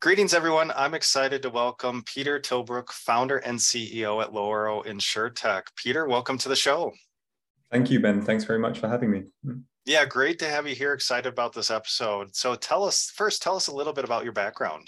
Greetings, 0.00 0.32
everyone. 0.32 0.70
I'm 0.76 0.94
excited 0.94 1.42
to 1.42 1.50
welcome 1.50 2.04
Peter 2.04 2.38
Tilbrook, 2.38 2.92
founder 2.92 3.38
and 3.38 3.58
CEO 3.58 4.22
at 4.22 4.32
Loro 4.32 4.84
InsurTech. 4.84 5.62
Peter, 5.74 6.06
welcome 6.06 6.38
to 6.38 6.48
the 6.48 6.54
show. 6.54 6.92
Thank 7.72 7.90
you, 7.90 7.98
Ben. 7.98 8.22
Thanks 8.22 8.44
very 8.44 8.60
much 8.60 8.78
for 8.78 8.86
having 8.86 9.10
me. 9.10 9.24
Yeah, 9.86 10.04
great 10.04 10.38
to 10.38 10.48
have 10.48 10.68
you 10.68 10.76
here. 10.76 10.92
Excited 10.92 11.26
about 11.26 11.52
this 11.52 11.68
episode. 11.72 12.36
So, 12.36 12.54
tell 12.54 12.84
us 12.84 13.10
first, 13.16 13.42
tell 13.42 13.56
us 13.56 13.66
a 13.66 13.74
little 13.74 13.92
bit 13.92 14.04
about 14.04 14.22
your 14.22 14.32
background. 14.32 14.86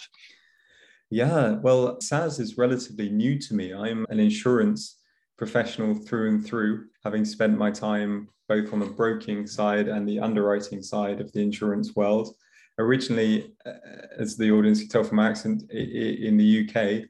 Yeah, 1.10 1.54
well, 1.54 2.00
SaaS 2.00 2.38
is 2.38 2.56
relatively 2.56 3.08
new 3.08 3.36
to 3.36 3.54
me. 3.54 3.74
I'm 3.74 4.06
an 4.10 4.20
insurance 4.20 5.00
professional 5.36 5.92
through 5.92 6.28
and 6.28 6.46
through, 6.46 6.84
having 7.02 7.24
spent 7.24 7.58
my 7.58 7.72
time 7.72 8.28
both 8.48 8.72
on 8.72 8.78
the 8.78 8.86
broking 8.86 9.44
side 9.48 9.88
and 9.88 10.08
the 10.08 10.20
underwriting 10.20 10.82
side 10.84 11.20
of 11.20 11.32
the 11.32 11.40
insurance 11.40 11.96
world 11.96 12.36
originally, 12.80 13.52
uh, 13.66 13.72
as 14.18 14.36
the 14.36 14.50
audience 14.50 14.80
can 14.80 14.88
tell 14.88 15.04
from 15.04 15.16
my 15.16 15.28
accent, 15.28 15.70
in 15.70 16.36
the 16.36 16.68
UK. 16.68 17.08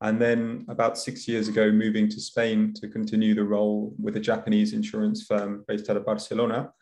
And 0.00 0.20
then 0.20 0.66
about 0.68 0.98
six 0.98 1.28
years 1.28 1.48
ago, 1.48 1.70
moving 1.70 2.08
to 2.08 2.20
Spain 2.20 2.74
to 2.74 2.88
continue 2.88 3.34
the 3.34 3.44
role 3.44 3.94
with 4.00 4.16
a 4.16 4.20
Japanese 4.20 4.72
insurance 4.72 5.24
firm 5.24 5.64
based 5.68 5.88
out 5.88 5.96
of 5.96 6.04
Barcelona. 6.04 6.72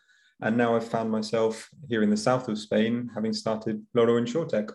And 0.40 0.56
now 0.56 0.74
I've 0.74 0.88
found 0.88 1.10
myself 1.10 1.68
here 1.88 2.02
in 2.02 2.08
the 2.08 2.16
south 2.16 2.48
of 2.48 2.58
Spain, 2.58 3.10
having 3.14 3.34
started 3.34 3.84
Loro 3.92 4.18
InsurTech. 4.18 4.72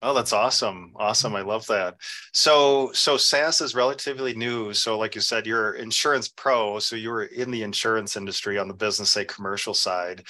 Oh, 0.00 0.14
that's 0.14 0.32
awesome. 0.32 0.92
Awesome. 0.94 1.34
I 1.34 1.40
love 1.40 1.66
that. 1.66 1.96
So, 2.32 2.92
so 2.92 3.16
SaaS 3.16 3.60
is 3.60 3.74
relatively 3.74 4.32
new. 4.32 4.72
So, 4.72 4.96
like 4.96 5.16
you 5.16 5.20
said, 5.20 5.44
you're 5.44 5.72
insurance 5.72 6.28
pro. 6.28 6.78
So 6.78 6.94
you 6.94 7.10
were 7.10 7.24
in 7.24 7.50
the 7.50 7.64
insurance 7.64 8.16
industry 8.16 8.58
on 8.58 8.68
the 8.68 8.74
business, 8.74 9.10
say 9.10 9.24
commercial 9.24 9.74
side. 9.74 10.22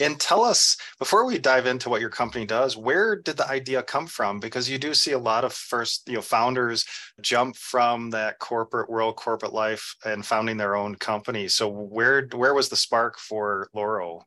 And 0.00 0.18
tell 0.18 0.42
us, 0.42 0.76
before 0.98 1.24
we 1.24 1.38
dive 1.38 1.66
into 1.66 1.88
what 1.88 2.00
your 2.00 2.10
company 2.10 2.44
does, 2.44 2.76
where 2.76 3.14
did 3.14 3.36
the 3.36 3.48
idea 3.48 3.82
come 3.82 4.08
from? 4.08 4.40
Because 4.40 4.68
you 4.68 4.76
do 4.76 4.92
see 4.92 5.12
a 5.12 5.18
lot 5.18 5.44
of 5.44 5.52
first, 5.52 6.08
you 6.08 6.14
know, 6.14 6.20
founders 6.20 6.84
jump 7.20 7.56
from 7.56 8.10
that 8.10 8.40
corporate 8.40 8.90
world, 8.90 9.14
corporate 9.14 9.52
life 9.52 9.94
and 10.04 10.26
founding 10.26 10.56
their 10.56 10.74
own 10.74 10.96
company. 10.96 11.46
So 11.46 11.68
where 11.68 12.26
where 12.32 12.54
was 12.54 12.68
the 12.68 12.76
spark 12.76 13.18
for 13.18 13.68
Loro? 13.72 14.26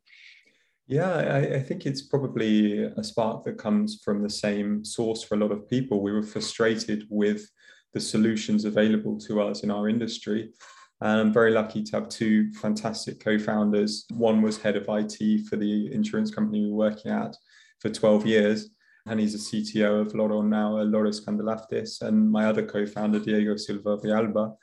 Yeah, 0.88 1.12
I, 1.12 1.56
I, 1.56 1.62
think 1.62 1.86
it's 1.86 2.02
probably 2.02 2.84
a 2.84 3.04
spark 3.04 3.44
that 3.44 3.58
comes 3.58 4.00
from 4.02 4.24
the 4.24 4.30
same 4.30 4.86
source 4.86 5.22
for 5.22 5.36
a 5.36 5.38
lot 5.38 5.52
of 5.52 5.68
people. 5.68 6.02
We 6.02 6.14
were 6.14 6.24
frustrated 6.24 7.06
with 7.10 7.46
the 7.94 8.00
solutions 8.00 8.64
available 8.64 9.20
to 9.20 9.42
us 9.42 9.64
in 9.64 9.72
our 9.72 9.90
industry. 9.90 10.52
And 11.02 11.22
I'm 11.22 11.34
very 11.34 11.52
lucky 11.52 11.84
to 11.84 11.92
have 11.96 12.10
two 12.10 12.52
fantastic 12.54 13.24
co 13.24 13.38
founders. 13.38 14.06
One 14.10 14.42
was 14.42 14.58
head 14.58 14.76
of 14.76 14.86
IT 14.90 15.48
for 15.48 15.56
the 15.56 15.94
insurance 15.94 16.34
company 16.34 16.62
we 16.62 16.72
were 16.72 16.78
working 16.78 17.12
at 17.12 17.36
for 17.80 17.90
12 17.90 18.26
years. 18.26 18.70
And 19.06 19.20
he's 19.20 19.36
a 19.36 19.38
CTO 19.38 20.02
of 20.02 20.16
Loro 20.16 20.42
now, 20.42 20.80
uh, 20.80 20.84
Loris 20.84 21.24
Candelaftis. 21.24 22.02
And 22.02 22.30
my 22.30 22.46
other 22.46 22.66
co 22.66 22.86
founder, 22.86 23.20
Diego 23.20 23.56
Silva 23.56 23.98
Villalba, 23.98 24.56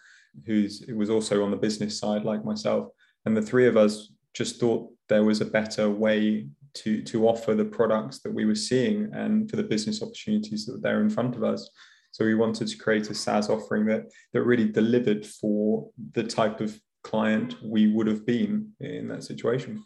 who's 0.45 0.85
was 0.95 1.09
also 1.09 1.45
on 1.45 1.51
the 1.51 1.57
business 1.57 1.99
side, 1.99 2.25
like 2.25 2.45
myself. 2.45 2.89
And 3.25 3.37
the 3.37 3.43
three 3.43 3.67
of 3.67 3.77
us 3.77 4.13
just 4.35 4.61
thought 4.61 4.91
there 5.09 5.25
was 5.25 5.41
a 5.41 5.47
better 5.47 5.89
way 5.89 6.49
to, 6.75 7.03
to 7.03 7.29
offer 7.29 7.55
the 7.55 7.65
products 7.65 8.19
that 8.21 8.35
we 8.35 8.45
were 8.45 8.55
seeing 8.55 9.09
and 9.13 9.49
for 9.49 9.57
the 9.57 9.63
business 9.63 10.03
opportunities 10.03 10.67
that 10.67 10.73
were 10.73 10.81
there 10.81 11.01
in 11.01 11.09
front 11.09 11.37
of 11.37 11.45
us. 11.45 11.71
So 12.15 12.25
we 12.25 12.37
wanted 12.37 12.69
to 12.69 12.79
create 12.79 13.11
a 13.11 13.15
SaaS 13.15 13.51
offering 13.51 13.87
that, 13.87 14.05
that 14.33 14.45
really 14.45 14.69
delivered 14.69 15.27
for 15.27 15.91
the 16.13 16.23
type 16.23 16.61
of 16.61 16.81
client 17.03 17.57
we 17.61 17.93
would 17.93 18.07
have 18.07 18.25
been 18.25 18.71
in 18.79 19.09
that 19.09 19.25
situation. 19.25 19.85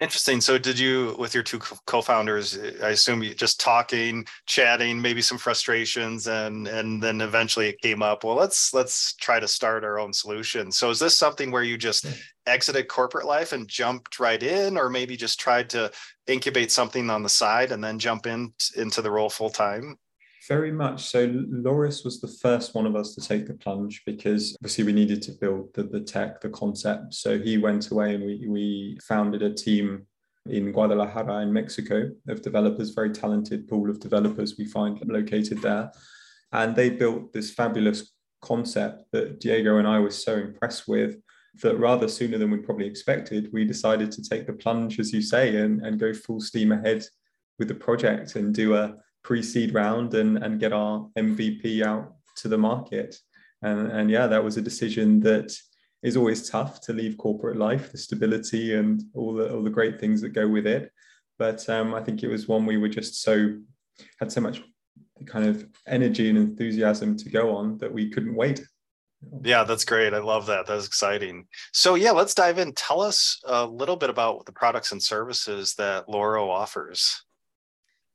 Interesting. 0.00 0.40
So, 0.40 0.58
did 0.58 0.80
you, 0.80 1.14
with 1.16 1.34
your 1.34 1.44
two 1.44 1.60
co-founders, 1.60 2.58
I 2.82 2.90
assume 2.90 3.22
you 3.22 3.34
just 3.34 3.60
talking, 3.60 4.26
chatting, 4.46 5.00
maybe 5.00 5.22
some 5.22 5.38
frustrations, 5.38 6.26
and 6.26 6.66
and 6.66 7.00
then 7.00 7.20
eventually 7.20 7.68
it 7.68 7.80
came 7.80 8.02
up. 8.02 8.24
Well, 8.24 8.34
let's 8.34 8.74
let's 8.74 9.14
try 9.14 9.38
to 9.38 9.46
start 9.46 9.84
our 9.84 10.00
own 10.00 10.12
solution. 10.12 10.72
So, 10.72 10.90
is 10.90 10.98
this 10.98 11.16
something 11.16 11.52
where 11.52 11.64
you 11.64 11.78
just 11.78 12.06
exited 12.46 12.88
corporate 12.88 13.26
life 13.26 13.52
and 13.52 13.68
jumped 13.68 14.18
right 14.18 14.42
in, 14.42 14.76
or 14.76 14.90
maybe 14.90 15.16
just 15.16 15.38
tried 15.38 15.70
to 15.70 15.92
incubate 16.26 16.72
something 16.72 17.10
on 17.10 17.22
the 17.22 17.28
side 17.28 17.70
and 17.70 17.82
then 17.82 18.00
jump 18.00 18.26
in 18.26 18.52
into 18.76 19.02
the 19.02 19.10
role 19.10 19.30
full 19.30 19.50
time? 19.50 19.98
Very 20.48 20.72
much. 20.72 21.04
So 21.04 21.30
Loris 21.50 22.04
was 22.04 22.20
the 22.20 22.34
first 22.40 22.74
one 22.74 22.86
of 22.86 22.96
us 22.96 23.14
to 23.14 23.20
take 23.20 23.46
the 23.46 23.52
plunge 23.52 24.02
because 24.06 24.56
obviously 24.60 24.84
we 24.84 24.92
needed 24.94 25.20
to 25.22 25.32
build 25.32 25.74
the, 25.74 25.82
the 25.82 26.00
tech, 26.00 26.40
the 26.40 26.48
concept. 26.48 27.12
So 27.12 27.38
he 27.38 27.58
went 27.58 27.90
away 27.90 28.14
and 28.14 28.24
we, 28.24 28.46
we 28.48 28.98
founded 29.06 29.42
a 29.42 29.52
team 29.52 30.06
in 30.46 30.72
Guadalajara 30.72 31.42
in 31.42 31.52
Mexico 31.52 32.10
of 32.28 32.40
developers, 32.40 32.90
very 32.90 33.10
talented 33.10 33.68
pool 33.68 33.90
of 33.90 34.00
developers 34.00 34.56
we 34.56 34.64
find 34.64 34.98
located 35.06 35.60
there. 35.60 35.92
And 36.52 36.74
they 36.74 36.88
built 36.88 37.34
this 37.34 37.52
fabulous 37.52 38.10
concept 38.40 39.04
that 39.12 39.40
Diego 39.40 39.76
and 39.76 39.86
I 39.86 39.98
were 39.98 40.10
so 40.10 40.34
impressed 40.34 40.88
with 40.88 41.16
that 41.62 41.76
rather 41.76 42.08
sooner 42.08 42.38
than 42.38 42.50
we 42.50 42.58
probably 42.58 42.86
expected, 42.86 43.50
we 43.52 43.66
decided 43.66 44.10
to 44.12 44.22
take 44.22 44.46
the 44.46 44.52
plunge, 44.54 44.98
as 44.98 45.12
you 45.12 45.20
say, 45.20 45.56
and, 45.56 45.84
and 45.84 46.00
go 46.00 46.14
full 46.14 46.40
steam 46.40 46.72
ahead 46.72 47.04
with 47.58 47.68
the 47.68 47.74
project 47.74 48.36
and 48.36 48.54
do 48.54 48.74
a 48.74 48.96
pre-seed 49.22 49.74
round 49.74 50.14
and, 50.14 50.38
and 50.38 50.60
get 50.60 50.72
our 50.72 51.08
MVP 51.16 51.84
out 51.84 52.14
to 52.36 52.48
the 52.48 52.58
market. 52.58 53.16
And, 53.62 53.90
and 53.90 54.10
yeah, 54.10 54.26
that 54.26 54.44
was 54.44 54.56
a 54.56 54.62
decision 54.62 55.20
that 55.20 55.56
is 56.02 56.16
always 56.16 56.48
tough 56.48 56.80
to 56.82 56.92
leave 56.92 57.18
corporate 57.18 57.56
life, 57.56 57.90
the 57.90 57.98
stability 57.98 58.74
and 58.74 59.02
all 59.14 59.34
the 59.34 59.52
all 59.52 59.62
the 59.62 59.70
great 59.70 59.98
things 59.98 60.20
that 60.20 60.30
go 60.30 60.46
with 60.46 60.66
it. 60.66 60.92
But 61.38 61.68
um, 61.68 61.94
I 61.94 62.02
think 62.02 62.22
it 62.22 62.28
was 62.28 62.48
one 62.48 62.66
we 62.66 62.76
were 62.76 62.88
just 62.88 63.22
so 63.22 63.58
had 64.20 64.30
so 64.30 64.40
much 64.40 64.62
kind 65.26 65.46
of 65.46 65.66
energy 65.86 66.28
and 66.28 66.38
enthusiasm 66.38 67.16
to 67.16 67.28
go 67.28 67.54
on 67.54 67.78
that 67.78 67.92
we 67.92 68.10
couldn't 68.10 68.34
wait. 68.34 68.64
Yeah, 69.42 69.64
that's 69.64 69.84
great. 69.84 70.14
I 70.14 70.18
love 70.18 70.46
that. 70.46 70.66
That's 70.66 70.86
exciting. 70.86 71.48
So 71.72 71.96
yeah, 71.96 72.12
let's 72.12 72.34
dive 72.34 72.58
in. 72.58 72.72
Tell 72.74 73.00
us 73.00 73.40
a 73.44 73.66
little 73.66 73.96
bit 73.96 74.10
about 74.10 74.46
the 74.46 74.52
products 74.52 74.92
and 74.92 75.02
services 75.02 75.74
that 75.74 76.08
Loro 76.08 76.48
offers. 76.48 77.24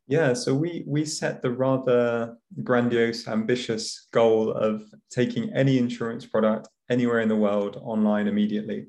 Yeah, 0.08 0.34
so 0.34 0.54
we 0.54 0.84
we 0.86 1.06
set 1.06 1.42
the 1.42 1.52
rather 1.52 2.36
grandiose, 2.62 3.28
ambitious 3.28 4.08
goal 4.12 4.52
of 4.52 4.84
taking 5.10 5.54
any 5.54 5.78
insurance 5.78 6.26
product 6.26 6.68
anywhere 6.90 7.22
in 7.22 7.30
the 7.30 7.36
world 7.36 7.80
online 7.82 8.28
immediately. 8.28 8.88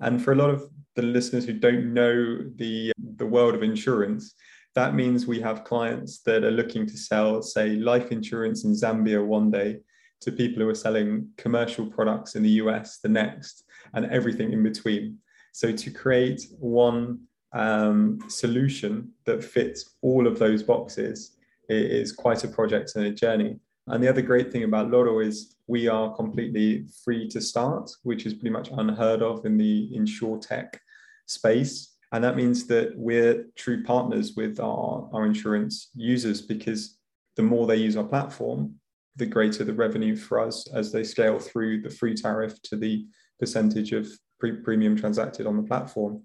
And 0.00 0.22
for 0.22 0.32
a 0.32 0.36
lot 0.36 0.50
of 0.50 0.64
the 0.96 1.02
listeners 1.02 1.44
who 1.44 1.52
don't 1.52 1.94
know 1.94 2.38
the 2.56 2.92
the 3.16 3.26
world 3.26 3.54
of 3.54 3.62
insurance, 3.62 4.34
that 4.74 4.94
means 4.94 5.26
we 5.26 5.40
have 5.40 5.64
clients 5.64 6.20
that 6.22 6.42
are 6.42 6.50
looking 6.50 6.84
to 6.86 6.96
sell, 6.96 7.42
say, 7.42 7.70
life 7.76 8.10
insurance 8.10 8.64
in 8.64 8.72
Zambia 8.72 9.24
one 9.24 9.50
day 9.52 9.78
to 10.22 10.32
people 10.32 10.62
who 10.62 10.68
are 10.68 10.74
selling 10.74 11.28
commercial 11.36 11.86
products 11.86 12.34
in 12.34 12.42
the 12.42 12.56
US 12.62 12.98
the 12.98 13.08
next, 13.08 13.64
and 13.94 14.06
everything 14.06 14.52
in 14.52 14.62
between. 14.62 15.18
So 15.52 15.72
to 15.72 15.90
create 15.90 16.42
one 16.58 17.20
um, 17.52 18.18
solution 18.28 19.12
that 19.24 19.42
fits 19.42 19.96
all 20.02 20.26
of 20.26 20.38
those 20.38 20.62
boxes 20.62 21.36
is 21.68 22.12
quite 22.12 22.44
a 22.44 22.48
project 22.48 22.92
and 22.96 23.06
a 23.06 23.10
journey. 23.10 23.58
And 23.86 24.02
the 24.02 24.08
other 24.08 24.22
great 24.22 24.52
thing 24.52 24.64
about 24.64 24.90
Loro 24.90 25.20
is 25.20 25.56
we 25.66 25.88
are 25.88 26.14
completely 26.14 26.86
free 27.04 27.28
to 27.28 27.40
start, 27.40 27.90
which 28.02 28.26
is 28.26 28.34
pretty 28.34 28.50
much 28.50 28.70
unheard 28.72 29.22
of 29.22 29.44
in 29.44 29.56
the 29.56 29.94
insure 29.94 30.38
tech 30.38 30.80
space. 31.26 31.96
And 32.12 32.22
that 32.24 32.36
means 32.36 32.66
that 32.66 32.92
we're 32.96 33.46
true 33.56 33.84
partners 33.84 34.34
with 34.36 34.58
our, 34.60 35.08
our 35.12 35.26
insurance 35.26 35.90
users 35.94 36.42
because 36.42 36.98
the 37.36 37.42
more 37.42 37.66
they 37.66 37.76
use 37.76 37.96
our 37.96 38.04
platform, 38.04 38.74
the 39.16 39.26
greater 39.26 39.64
the 39.64 39.74
revenue 39.74 40.16
for 40.16 40.40
us 40.40 40.66
as 40.72 40.92
they 40.92 41.04
scale 41.04 41.38
through 41.38 41.82
the 41.82 41.90
free 41.90 42.14
tariff 42.14 42.60
to 42.62 42.76
the 42.76 43.06
percentage 43.38 43.92
of 43.92 44.08
pre- 44.38 44.56
premium 44.56 44.96
transacted 44.96 45.46
on 45.46 45.56
the 45.56 45.62
platform 45.62 46.22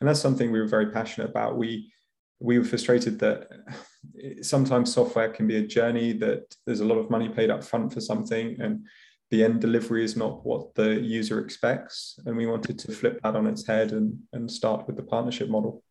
and 0.00 0.08
that's 0.08 0.20
something 0.20 0.50
we 0.50 0.60
were 0.60 0.68
very 0.68 0.90
passionate 0.90 1.30
about. 1.30 1.56
We 1.56 1.92
we 2.40 2.58
were 2.58 2.64
frustrated 2.64 3.18
that 3.20 3.48
sometimes 4.42 4.92
software 4.92 5.30
can 5.30 5.46
be 5.46 5.56
a 5.56 5.66
journey 5.66 6.12
that 6.12 6.54
there's 6.66 6.80
a 6.80 6.84
lot 6.84 6.98
of 6.98 7.10
money 7.10 7.28
paid 7.28 7.50
up 7.50 7.64
front 7.64 7.92
for 7.92 8.00
something 8.00 8.60
and 8.60 8.84
the 9.30 9.44
end 9.44 9.60
delivery 9.60 10.04
is 10.04 10.16
not 10.16 10.44
what 10.44 10.74
the 10.74 11.00
user 11.00 11.40
expects. 11.40 12.18
And 12.26 12.36
we 12.36 12.46
wanted 12.46 12.78
to 12.80 12.92
flip 12.92 13.20
that 13.22 13.34
on 13.34 13.46
its 13.46 13.66
head 13.66 13.92
and, 13.92 14.18
and 14.32 14.50
start 14.50 14.86
with 14.86 14.96
the 14.96 15.02
partnership 15.02 15.48
model. 15.48 15.82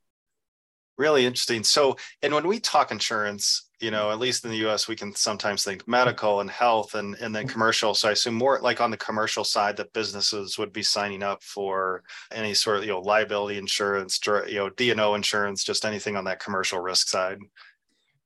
Really 0.97 1.25
interesting. 1.25 1.63
So 1.63 1.97
and 2.21 2.33
when 2.33 2.47
we 2.47 2.59
talk 2.59 2.91
insurance 2.91 3.69
you 3.83 3.91
know, 3.91 4.11
at 4.11 4.19
least 4.19 4.45
in 4.45 4.51
the 4.51 4.65
US, 4.67 4.87
we 4.87 4.95
can 4.95 5.13
sometimes 5.13 5.65
think 5.65 5.85
medical 5.87 6.39
and 6.39 6.49
health 6.49 6.95
and, 6.95 7.15
and 7.15 7.35
then 7.35 7.47
commercial. 7.47 7.93
So 7.93 8.07
I 8.07 8.13
assume 8.13 8.35
more 8.35 8.59
like 8.61 8.79
on 8.79 8.91
the 8.91 8.97
commercial 8.97 9.43
side 9.43 9.75
that 9.77 9.91
businesses 9.91 10.57
would 10.57 10.71
be 10.71 10.83
signing 10.83 11.21
up 11.21 11.43
for 11.43 12.03
any 12.31 12.53
sort 12.53 12.77
of, 12.77 12.83
you 12.85 12.91
know, 12.91 13.01
liability 13.01 13.57
insurance, 13.57 14.17
you 14.25 14.55
know, 14.55 14.69
D&O 14.69 15.15
insurance, 15.15 15.65
just 15.65 15.83
anything 15.83 16.15
on 16.15 16.23
that 16.23 16.39
commercial 16.39 16.79
risk 16.79 17.09
side. 17.09 17.39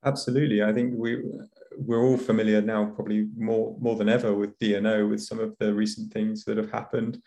Absolutely. 0.06 0.62
I 0.62 0.72
think 0.72 0.94
we, 0.96 1.24
we're 1.76 2.04
all 2.04 2.18
familiar 2.18 2.62
now, 2.62 2.86
probably 2.86 3.28
more, 3.36 3.76
more 3.80 3.96
than 3.96 4.10
ever 4.10 4.36
with 4.36 4.58
D&O, 4.60 5.08
with 5.08 5.24
some 5.24 5.40
of 5.40 5.58
the 5.58 5.74
recent 5.74 6.14
things 6.14 6.46
that 6.46 6.58
have 6.58 6.72
happened, 6.72 7.20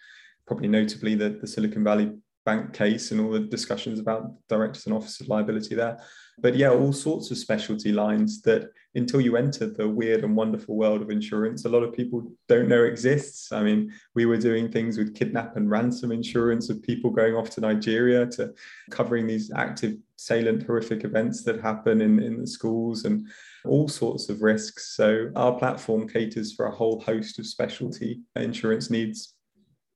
probably 0.47 0.69
notably 0.69 1.17
that 1.17 1.41
the 1.41 1.49
Silicon 1.49 1.83
Valley 1.83 2.12
bank 2.50 2.73
case 2.73 3.12
and 3.12 3.20
all 3.20 3.31
the 3.31 3.41
discussions 3.56 3.99
about 4.00 4.23
directors 4.49 4.87
and 4.87 4.94
officers 4.94 5.29
liability 5.29 5.75
there. 5.75 5.97
But 6.43 6.56
yeah, 6.56 6.70
all 6.70 6.93
sorts 6.93 7.31
of 7.31 7.38
specialty 7.38 7.93
lines 7.93 8.41
that 8.43 8.62
until 8.94 9.20
you 9.20 9.37
enter 9.37 9.67
the 9.69 9.88
weird 9.88 10.25
and 10.25 10.35
wonderful 10.35 10.75
world 10.75 11.02
of 11.02 11.11
insurance, 11.11 11.64
a 11.64 11.69
lot 11.69 11.85
of 11.85 11.93
people 11.93 12.19
don't 12.49 12.69
know 12.69 12.82
exists. 12.85 13.52
I 13.52 13.62
mean, 13.62 13.93
we 14.14 14.26
were 14.26 14.38
doing 14.49 14.73
things 14.73 14.99
with 14.99 15.14
kidnap 15.14 15.56
and 15.56 15.70
ransom 15.70 16.11
insurance 16.11 16.70
of 16.70 16.82
people 16.82 17.11
going 17.11 17.35
off 17.35 17.50
to 17.50 17.61
Nigeria 17.61 18.26
to 18.37 18.52
covering 18.91 19.26
these 19.26 19.52
active 19.55 19.97
assailant, 20.19 20.64
horrific 20.67 21.05
events 21.05 21.44
that 21.44 21.61
happen 21.61 22.00
in, 22.00 22.20
in 22.20 22.41
the 22.41 22.47
schools 22.47 23.05
and 23.05 23.29
all 23.64 23.87
sorts 23.87 24.29
of 24.29 24.43
risks. 24.43 24.97
So 24.97 25.31
our 25.37 25.52
platform 25.58 26.08
caters 26.08 26.55
for 26.55 26.67
a 26.67 26.75
whole 26.75 27.00
host 27.00 27.38
of 27.38 27.47
specialty 27.47 28.23
insurance 28.35 28.91
needs 28.91 29.35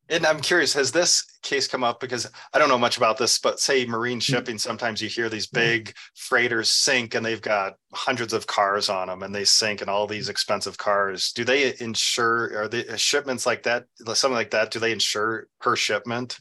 and 0.08 0.26
I'm 0.26 0.40
curious, 0.40 0.72
has 0.74 0.92
this 0.92 1.24
case 1.42 1.66
come 1.66 1.84
up? 1.84 2.00
Because 2.00 2.30
I 2.52 2.58
don't 2.58 2.68
know 2.68 2.78
much 2.78 2.96
about 2.96 3.18
this, 3.18 3.38
but 3.38 3.60
say 3.60 3.86
marine 3.86 4.18
hmm. 4.18 4.20
shipping, 4.20 4.58
sometimes 4.58 5.00
you 5.00 5.08
hear 5.08 5.28
these 5.28 5.46
big 5.46 5.94
freighters 6.14 6.70
sink 6.70 7.14
and 7.14 7.24
they've 7.24 7.40
got 7.40 7.74
hundreds 7.92 8.32
of 8.32 8.46
cars 8.46 8.88
on 8.88 9.08
them 9.08 9.22
and 9.22 9.34
they 9.34 9.44
sink 9.44 9.80
and 9.80 9.90
all 9.90 10.06
these 10.06 10.28
expensive 10.28 10.76
cars. 10.78 11.32
Do 11.32 11.44
they 11.44 11.74
insure, 11.80 12.62
are 12.62 12.68
the 12.68 12.96
shipments 12.98 13.46
like 13.46 13.62
that, 13.64 13.86
something 14.04 14.32
like 14.32 14.50
that, 14.50 14.70
do 14.70 14.78
they 14.78 14.92
insure 14.92 15.48
per 15.60 15.76
shipment? 15.76 16.38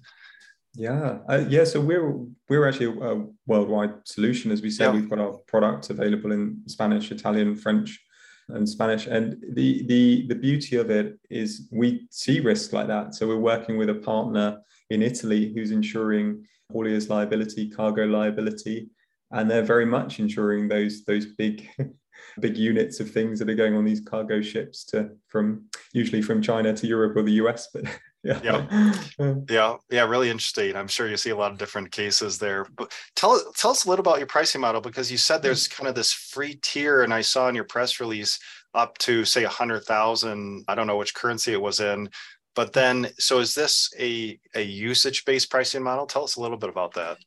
Yeah, 0.75 1.19
uh, 1.30 1.45
yeah. 1.50 1.65
So 1.65 1.80
we're 1.80 2.15
we're 2.50 2.68
actually 2.68 2.98
a 3.00 3.25
worldwide 3.45 3.94
solution, 4.06 4.51
as 4.51 4.63
we 4.63 4.71
said. 4.71 4.86
Yeah. 4.86 4.94
We've 4.94 5.10
got 5.10 5.19
our 5.19 5.33
product 5.45 5.92
available 5.92 6.31
in 6.31 6.63
Spanish, 6.65 7.12
Italian, 7.12 7.56
French, 7.56 8.04
and 8.50 8.68
Spanish. 8.68 9.07
And 9.07 9.38
the 9.54 9.86
the 9.88 10.28
the 10.28 10.36
beauty 10.36 10.78
of 10.78 10.90
it 10.90 11.19
is 11.30 11.68
we 11.72 12.07
see 12.10 12.40
risk 12.40 12.74
like 12.74 12.88
that. 12.88 13.16
So 13.16 13.28
we're 13.28 13.38
working 13.38 13.78
with 13.78 13.90
a 13.90 13.95
partner 13.95 14.62
in 14.90 15.01
Italy 15.01 15.54
who's 15.54 15.72
insuring 15.72 16.45
haulier's 16.72 17.10
liability, 17.10 17.69
cargo 17.69 18.06
liability, 18.06 18.90
and 19.31 19.50
they're 19.50 19.63
very 19.63 19.86
much 19.86 20.19
insuring 20.19 20.68
those 20.68 21.04
those 21.06 21.25
big 21.25 21.68
big 22.40 22.57
units 22.57 23.00
of 23.00 23.10
things 23.12 23.40
that 23.40 23.50
are 23.50 23.56
going 23.56 23.75
on 23.75 23.86
these 23.86 24.01
cargo 24.01 24.42
ships 24.42 24.84
to 24.86 25.10
from 25.28 25.66
usually 25.94 26.22
from 26.22 26.42
China 26.42 26.74
to 26.74 26.88
Europe 26.88 27.16
or 27.16 27.24
the 27.24 27.34
US, 27.44 27.69
but 27.74 27.86
yeah. 28.24 28.40
yeah. 28.44 28.94
Yeah. 29.50 29.75
Yeah 29.90 30.06
really 30.06 30.30
interesting. 30.30 30.75
I'm 30.75 30.88
sure 30.88 31.10
you 31.10 31.18
see 31.18 31.31
a 31.31 31.36
lot 31.36 31.52
of 31.52 31.58
different 31.58 31.92
cases 31.92 32.38
there. 32.38 32.66
But 32.75 32.92
tell 33.16 33.42
tell 33.56 33.72
us 33.72 33.86
a 33.86 33.90
little 33.90 34.04
about 34.04 34.20
your 34.20 34.28
pricing 34.28 34.62
model 34.62 34.81
because 34.81 35.12
you 35.12 35.18
said 35.18 35.42
there's 35.42 35.68
kind 35.68 35.88
of 35.88 35.96
this 35.96 36.14
free 36.14 36.56
tier 36.62 37.04
and 37.04 37.14
i 37.14 37.22
saw 37.22 37.48
in 37.50 37.56
your 37.56 37.66
press 37.66 38.00
release 38.00 38.40
up 38.74 38.98
to 39.00 39.25
say 39.25 39.44
a 39.44 39.50
hundred 39.50 39.84
thousand. 39.84 40.66
I 40.68 40.75
don't 40.75 40.88
know 40.88 40.98
which 40.98 41.14
currency 41.14 41.54
it 41.54 41.62
was 41.62 41.80
in. 41.80 42.10
But 42.56 42.74
then 42.74 43.10
so 43.18 43.40
is 43.40 43.56
this 43.56 43.92
a 44.00 44.40
a 44.56 44.62
usage 44.62 45.25
based 45.25 45.50
pricing 45.50 45.84
model? 45.84 46.06
Tell 46.06 46.24
us 46.24 46.36
a 46.36 46.42
little 46.42 46.58
bit 46.58 46.70
about 46.70 46.94
that. 46.94 47.18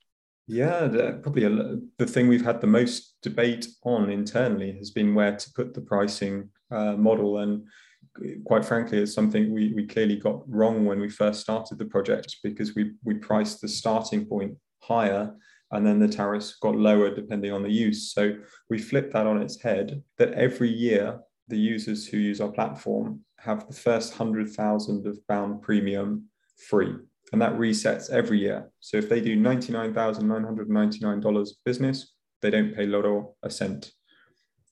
Yeah, 0.48 0.86
probably 1.22 1.44
a, 1.44 1.78
the 1.98 2.06
thing 2.06 2.28
we've 2.28 2.44
had 2.44 2.60
the 2.60 2.68
most 2.68 3.16
debate 3.20 3.66
on 3.82 4.10
internally 4.10 4.72
has 4.78 4.90
been 4.90 5.14
where 5.14 5.36
to 5.36 5.52
put 5.52 5.74
the 5.74 5.80
pricing 5.80 6.50
uh, 6.70 6.92
model. 6.92 7.38
And 7.38 7.66
quite 8.44 8.64
frankly, 8.64 8.98
it's 8.98 9.14
something 9.14 9.52
we, 9.52 9.72
we 9.74 9.86
clearly 9.86 10.16
got 10.16 10.42
wrong 10.48 10.84
when 10.84 11.00
we 11.00 11.08
first 11.08 11.40
started 11.40 11.78
the 11.78 11.84
project 11.84 12.36
because 12.42 12.74
we, 12.74 12.92
we 13.04 13.14
priced 13.14 13.60
the 13.60 13.68
starting 13.68 14.26
point 14.26 14.56
higher 14.82 15.32
and 15.72 15.86
then 15.86 15.98
the 15.98 16.08
tariffs 16.08 16.56
got 16.60 16.76
lower 16.76 17.14
depending 17.14 17.52
on 17.52 17.62
the 17.62 17.70
use. 17.70 18.12
So 18.12 18.36
we 18.70 18.78
flipped 18.78 19.12
that 19.12 19.26
on 19.26 19.42
its 19.42 19.60
head 19.60 20.02
that 20.18 20.32
every 20.34 20.70
year 20.70 21.20
the 21.48 21.58
users 21.58 22.06
who 22.06 22.18
use 22.18 22.40
our 22.40 22.50
platform 22.50 23.20
have 23.38 23.66
the 23.66 23.74
first 23.74 24.18
100,000 24.18 25.06
of 25.06 25.26
bound 25.26 25.62
premium 25.62 26.26
free 26.68 26.94
and 27.32 27.42
that 27.42 27.58
resets 27.58 28.08
every 28.10 28.38
year. 28.38 28.70
So 28.80 28.96
if 28.96 29.08
they 29.08 29.20
do 29.20 29.36
$99,999 29.36 31.48
business, 31.64 32.14
they 32.40 32.50
don't 32.50 32.72
pay 32.74 32.86
Loro 32.86 33.34
a 33.42 33.50
cent. 33.50 33.90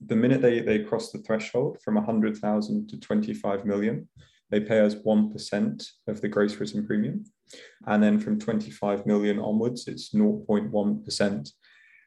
The 0.01 0.17
minute 0.17 0.43
they, 0.43 0.61
they 0.61 0.81
cross 0.81 1.13
the 1.13 1.19
threshold 1.19 1.79
from 1.83 1.95
100,000 1.95 2.89
to 2.89 3.01
25 3.01 3.65
million, 3.65 4.09
they 4.51 4.61
pay 4.61 4.81
us 4.81 4.95
1% 4.95 5.87
of 6.09 6.21
the 6.21 6.29
gross 6.29 6.57
written 6.57 6.87
premium. 6.87 7.25
And 7.87 8.03
then 8.03 8.19
from 8.19 8.39
25 8.39 9.07
million 9.07 9.39
onwards, 9.39 9.89
it's 9.89 10.15
0.1%. 10.15 11.51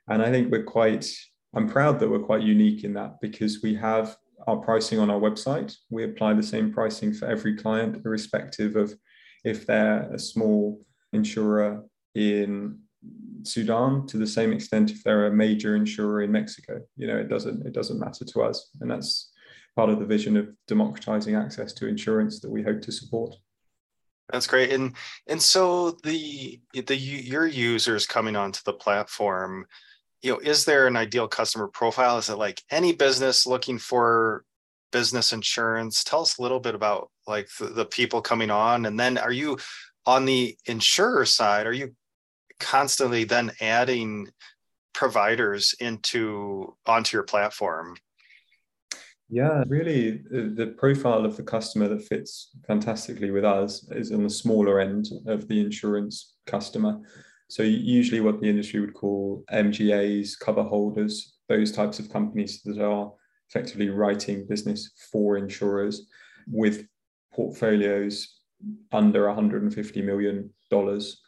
And 0.10 0.22
I 0.22 0.32
think 0.32 0.52
we're 0.52 0.64
quite, 0.64 1.10
I'm 1.56 1.68
proud 1.68 2.00
that 2.00 2.10
we're 2.10 2.20
quite 2.20 2.44
unique 2.44 2.84
in 2.84 2.94
that 2.94 3.20
because 3.22 3.62
we 3.62 3.76
have 3.76 4.16
our 4.48 4.58
pricing 4.58 5.00
on 5.00 5.10
our 5.10 5.20
website. 5.20 5.76
We 5.90 6.04
apply 6.04 6.34
the 6.34 6.44
same 6.44 6.72
pricing 6.72 7.14
for 7.14 7.26
every 7.28 7.56
client, 7.56 8.02
irrespective 8.06 8.76
of 8.76 8.96
if 9.44 9.66
they're 9.66 10.12
a 10.14 10.20
small 10.20 10.80
insurer 11.14 11.84
in 12.16 12.80
Sudan 13.44 14.06
to 14.08 14.18
the 14.18 14.28
same 14.28 14.52
extent 14.52 14.92
if 14.92 15.04
they're 15.04 15.28
a 15.28 15.32
major 15.32 15.76
insurer 15.76 16.22
in 16.22 16.32
Mexico. 16.32 16.82
You 16.96 17.08
know, 17.08 17.18
it 17.18 17.30
doesn't 17.30 17.66
it 17.66 17.74
doesn't 17.74 18.00
matter 18.00 18.26
to 18.26 18.42
us, 18.44 18.70
and 18.82 18.92
that's 18.92 19.32
part 19.76 19.90
of 19.90 20.00
the 20.00 20.06
vision 20.06 20.36
of 20.38 20.50
democratizing 20.68 21.36
access 21.36 21.74
to 21.74 21.88
insurance 21.88 22.40
that 22.42 22.50
we 22.50 22.64
hope 22.64 22.82
to 22.82 22.92
support. 22.92 23.36
That's 24.32 24.48
great, 24.48 24.72
and 24.72 24.94
and 25.28 25.42
so 25.42 25.92
the 26.04 26.60
the 26.74 26.96
your 26.96 27.48
users 27.48 28.06
coming 28.06 28.36
onto 28.36 28.60
the 28.66 28.74
platform, 28.74 29.66
you 30.22 30.34
know, 30.34 30.40
is 30.40 30.66
there 30.66 30.88
an 30.88 30.98
ideal 30.98 31.28
customer 31.28 31.68
profile? 31.68 32.18
Is 32.18 32.30
it 32.30 32.36
like 32.36 32.62
any 32.70 32.92
business 32.92 33.46
looking 33.46 33.78
for 33.78 34.44
business 34.92 35.32
insurance? 35.32 36.04
Tell 36.04 36.22
us 36.22 36.38
a 36.38 36.42
little 36.42 36.60
bit 36.60 36.76
about 36.76 37.10
like 37.26 37.48
the, 37.60 37.68
the 37.68 37.86
people 37.86 38.22
coming 38.22 38.52
on, 38.52 38.86
and 38.86 39.00
then 39.00 39.18
are 39.18 39.32
you 39.32 39.58
on 40.06 40.26
the 40.26 40.58
insurer 40.66 41.26
side? 41.26 41.66
Are 41.66 41.74
you 41.74 41.96
constantly 42.60 43.24
then 43.24 43.52
adding 43.62 44.30
providers 44.94 45.76
into 45.80 46.76
onto 46.86 47.16
your 47.16 47.24
platform? 47.24 47.96
Yeah, 49.30 49.66
really, 49.68 50.24
the 50.32 50.74
profile 50.78 51.26
of 51.26 51.36
the 51.36 51.44
customer 51.44 51.90
that 51.90 52.08
fits 52.08 52.50
fantastically 52.66 53.30
with 53.30 53.44
us 53.44 53.86
is 53.92 54.14
on 54.14 54.24
the 54.24 54.30
smaller 54.30 54.80
end 54.80 55.08
of 55.28 55.48
the 55.50 55.60
insurance 55.60 56.36
customer. 56.46 57.02
So, 57.50 57.64
usually, 57.64 58.22
what 58.22 58.40
the 58.40 58.50
industry 58.50 58.80
would 58.80 58.94
call 58.94 59.44
MGAs, 59.52 60.40
cover 60.40 60.64
holders, 60.64 61.36
those 61.50 61.74
types 61.74 62.00
of 62.00 62.10
companies 62.10 62.62
that 62.64 62.80
are 62.82 63.12
effectively 63.50 63.90
writing 63.90 64.46
business 64.48 64.92
for 65.12 65.38
insurers 65.38 66.08
with 66.50 66.88
portfolios 67.34 68.40
under 68.92 69.26
$150 69.26 70.04
million 70.04 70.50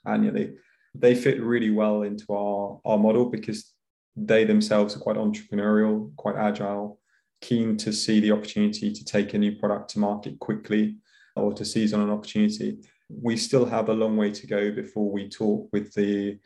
annually. 0.06 0.56
They 0.96 1.16
fit 1.16 1.42
really 1.42 1.70
well 1.70 2.04
into 2.04 2.26
our, 2.34 2.80
our 2.86 2.98
model 2.98 3.30
because 3.30 3.74
they 4.16 4.44
themselves 4.44 4.96
are 4.96 5.00
quite 5.00 5.18
entrepreneurial, 5.18 6.16
quite 6.16 6.36
agile, 6.36 7.00
keen 7.42 7.78
to 7.78 7.94
see 7.94 8.20
the 8.20 8.32
opportunity 8.32 8.92
to 8.92 9.06
take 9.06 9.34
a 9.34 9.38
new 9.38 9.56
product 9.56 9.92
to 9.92 10.00
market 10.00 10.40
quickly 10.40 10.98
or 11.36 11.54
to 11.54 11.64
seize 11.64 11.94
on 11.94 12.02
an 12.02 12.10
opportunity. 12.10 12.80
We 13.10 13.38
still 13.38 13.66
have 13.66 13.90
a 13.90 13.94
long 13.94 14.18
way 14.18 14.32
to 14.32 14.48
go 14.48 14.72
before 14.72 15.10
we 15.10 15.30
talk 15.30 15.70
with 15.72 15.94
the 15.94 16.40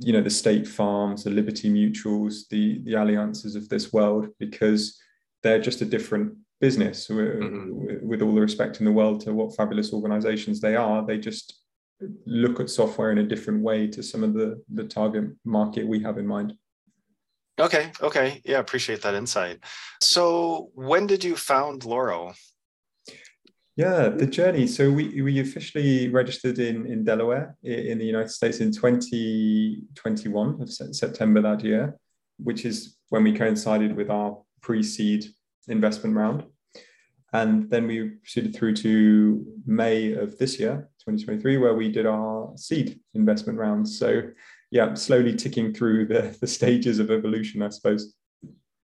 you 0.00 0.12
know 0.12 0.22
the 0.22 0.30
state 0.30 0.68
farms 0.68 1.24
the 1.24 1.30
liberty 1.30 1.68
mutuals 1.68 2.48
the 2.48 2.80
the 2.84 2.92
Allianzes 2.92 3.56
of 3.56 3.68
this 3.68 3.92
world 3.92 4.28
because 4.38 5.00
they're 5.42 5.60
just 5.60 5.80
a 5.80 5.84
different 5.84 6.32
business 6.60 7.08
mm-hmm. 7.08 8.06
with 8.06 8.22
all 8.22 8.34
the 8.34 8.40
respect 8.40 8.78
in 8.78 8.84
the 8.84 8.92
world 8.92 9.20
to 9.20 9.34
what 9.34 9.56
fabulous 9.56 9.92
organizations 9.92 10.60
they 10.60 10.76
are 10.76 11.04
they 11.04 11.18
just 11.18 11.63
look 12.26 12.60
at 12.60 12.70
software 12.70 13.10
in 13.10 13.18
a 13.18 13.22
different 13.22 13.62
way 13.62 13.86
to 13.88 14.02
some 14.02 14.22
of 14.22 14.34
the 14.34 14.62
the 14.72 14.84
target 14.84 15.24
market 15.44 15.86
we 15.86 16.02
have 16.02 16.18
in 16.18 16.26
mind. 16.26 16.54
Okay 17.58 17.92
okay. 18.00 18.40
Yeah 18.44 18.58
appreciate 18.58 19.02
that 19.02 19.14
insight. 19.14 19.60
So 20.00 20.70
when 20.74 21.06
did 21.06 21.22
you 21.24 21.36
found 21.36 21.84
Loro 21.84 22.34
yeah, 23.76 24.08
the 24.08 24.26
journey. 24.26 24.68
So 24.68 24.88
we, 24.90 25.20
we 25.20 25.40
officially 25.40 26.08
registered 26.08 26.60
in, 26.60 26.86
in 26.86 27.02
Delaware 27.02 27.56
in 27.64 27.98
the 27.98 28.04
United 28.04 28.30
States 28.30 28.60
in 28.60 28.70
2021 28.70 30.62
of 30.62 30.72
September 30.72 31.42
that 31.42 31.64
year, 31.64 31.96
which 32.38 32.64
is 32.64 32.96
when 33.08 33.24
we 33.24 33.36
coincided 33.36 33.96
with 33.96 34.10
our 34.10 34.38
pre-seed 34.60 35.24
investment 35.66 36.14
round. 36.14 36.44
And 37.32 37.68
then 37.68 37.88
we 37.88 38.10
proceeded 38.10 38.54
through 38.54 38.76
to 38.76 39.44
May 39.66 40.12
of 40.12 40.38
this 40.38 40.60
year, 40.60 40.88
2023, 41.06 41.58
where 41.58 41.74
we 41.74 41.92
did 41.92 42.06
our 42.06 42.52
seed 42.56 42.98
investment 43.12 43.58
round. 43.58 43.86
So 43.88 44.22
yeah, 44.70 44.94
slowly 44.94 45.36
ticking 45.36 45.74
through 45.74 46.06
the, 46.06 46.36
the 46.40 46.46
stages 46.46 46.98
of 46.98 47.10
evolution, 47.10 47.62
I 47.62 47.68
suppose. 47.68 48.14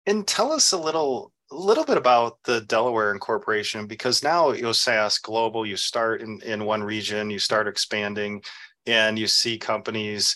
And 0.07 0.27
tell 0.27 0.53
us 0.53 0.73
a 0.73 0.79
little 0.79 1.33
a 1.51 1.55
little 1.55 1.85
bit 1.85 1.97
about 1.97 2.39
the 2.45 2.61
Delaware 2.63 3.13
incorporation 3.13 3.87
because 3.87 4.23
now 4.23 4.53
you 4.53 4.63
know 4.63 4.73
SaaS 4.73 5.19
global, 5.19 5.67
you 5.67 5.77
start 5.77 6.23
in, 6.23 6.41
in 6.43 6.65
one 6.65 6.83
region, 6.83 7.31
you 7.31 7.39
start 7.39 7.69
expanding, 7.69 8.43
and 8.87 9.19
you 9.19 9.27
see 9.27 9.59
companies, 9.59 10.35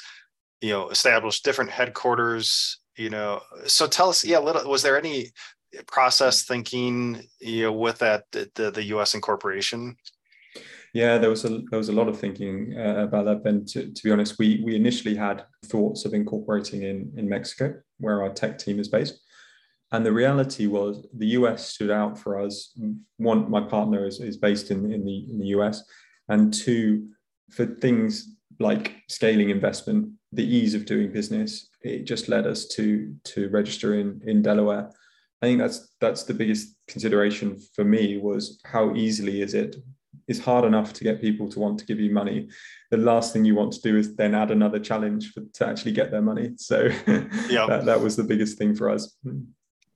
you 0.60 0.70
know, 0.70 0.90
establish 0.90 1.40
different 1.40 1.70
headquarters. 1.70 2.80
You 2.96 3.08
know, 3.08 3.40
so 3.66 3.86
tell 3.86 4.10
us, 4.10 4.24
yeah, 4.24 4.38
little 4.38 4.68
was 4.70 4.82
there 4.82 4.98
any 4.98 5.30
process 5.86 6.44
thinking, 6.44 7.22
you 7.40 7.64
know, 7.64 7.72
with 7.72 7.98
that 7.98 8.24
the 8.32 8.50
the, 8.54 8.70
the 8.70 8.84
U.S. 8.84 9.14
incorporation? 9.14 9.96
Yeah, 10.92 11.16
there 11.16 11.30
was 11.30 11.44
a 11.44 11.62
there 11.70 11.78
was 11.78 11.88
a 11.88 11.94
lot 11.94 12.08
of 12.08 12.18
thinking 12.18 12.74
uh, 12.76 13.04
about 13.04 13.24
that. 13.24 13.42
Ben, 13.42 13.64
to, 13.66 13.90
to 13.90 14.02
be 14.04 14.10
honest, 14.10 14.38
we 14.38 14.62
we 14.64 14.76
initially 14.76 15.14
had 15.14 15.44
thoughts 15.64 16.04
of 16.04 16.12
incorporating 16.12 16.82
in 16.82 17.12
in 17.16 17.28
Mexico, 17.28 17.74
where 17.98 18.22
our 18.22 18.32
tech 18.32 18.58
team 18.58 18.78
is 18.78 18.88
based, 18.88 19.18
and 19.92 20.04
the 20.04 20.12
reality 20.12 20.66
was 20.66 21.06
the 21.16 21.28
US 21.38 21.66
stood 21.66 21.90
out 21.90 22.18
for 22.18 22.38
us. 22.38 22.76
One, 23.16 23.50
my 23.50 23.62
partner 23.62 24.06
is, 24.06 24.20
is 24.20 24.36
based 24.36 24.70
in 24.70 24.92
in 24.92 25.04
the 25.04 25.26
in 25.30 25.38
the 25.38 25.46
US, 25.58 25.82
and 26.28 26.52
two, 26.52 27.08
for 27.50 27.64
things 27.64 28.36
like 28.60 28.96
scaling 29.08 29.48
investment, 29.48 30.10
the 30.32 30.44
ease 30.44 30.74
of 30.74 30.84
doing 30.84 31.10
business, 31.10 31.70
it 31.80 32.04
just 32.04 32.28
led 32.28 32.46
us 32.46 32.66
to 32.66 33.14
to 33.24 33.48
register 33.48 33.94
in 33.98 34.20
in 34.26 34.42
Delaware. 34.42 34.90
I 35.40 35.46
think 35.46 35.58
that's 35.58 35.94
that's 36.02 36.24
the 36.24 36.34
biggest 36.34 36.76
consideration 36.86 37.58
for 37.74 37.82
me 37.82 38.18
was 38.18 38.60
how 38.66 38.94
easily 38.94 39.40
is 39.40 39.54
it 39.54 39.76
it's 40.28 40.40
hard 40.40 40.64
enough 40.64 40.92
to 40.94 41.04
get 41.04 41.20
people 41.20 41.48
to 41.50 41.58
want 41.58 41.78
to 41.78 41.86
give 41.86 42.00
you 42.00 42.10
money. 42.10 42.48
The 42.90 42.96
last 42.96 43.32
thing 43.32 43.44
you 43.44 43.54
want 43.54 43.72
to 43.72 43.80
do 43.80 43.96
is 43.96 44.14
then 44.16 44.34
add 44.34 44.50
another 44.50 44.78
challenge 44.78 45.32
for, 45.32 45.42
to 45.54 45.66
actually 45.66 45.92
get 45.92 46.10
their 46.10 46.22
money. 46.22 46.52
So 46.56 46.84
yeah, 47.48 47.66
that, 47.66 47.84
that 47.84 48.00
was 48.00 48.16
the 48.16 48.24
biggest 48.24 48.58
thing 48.58 48.74
for 48.74 48.90
us. 48.90 49.16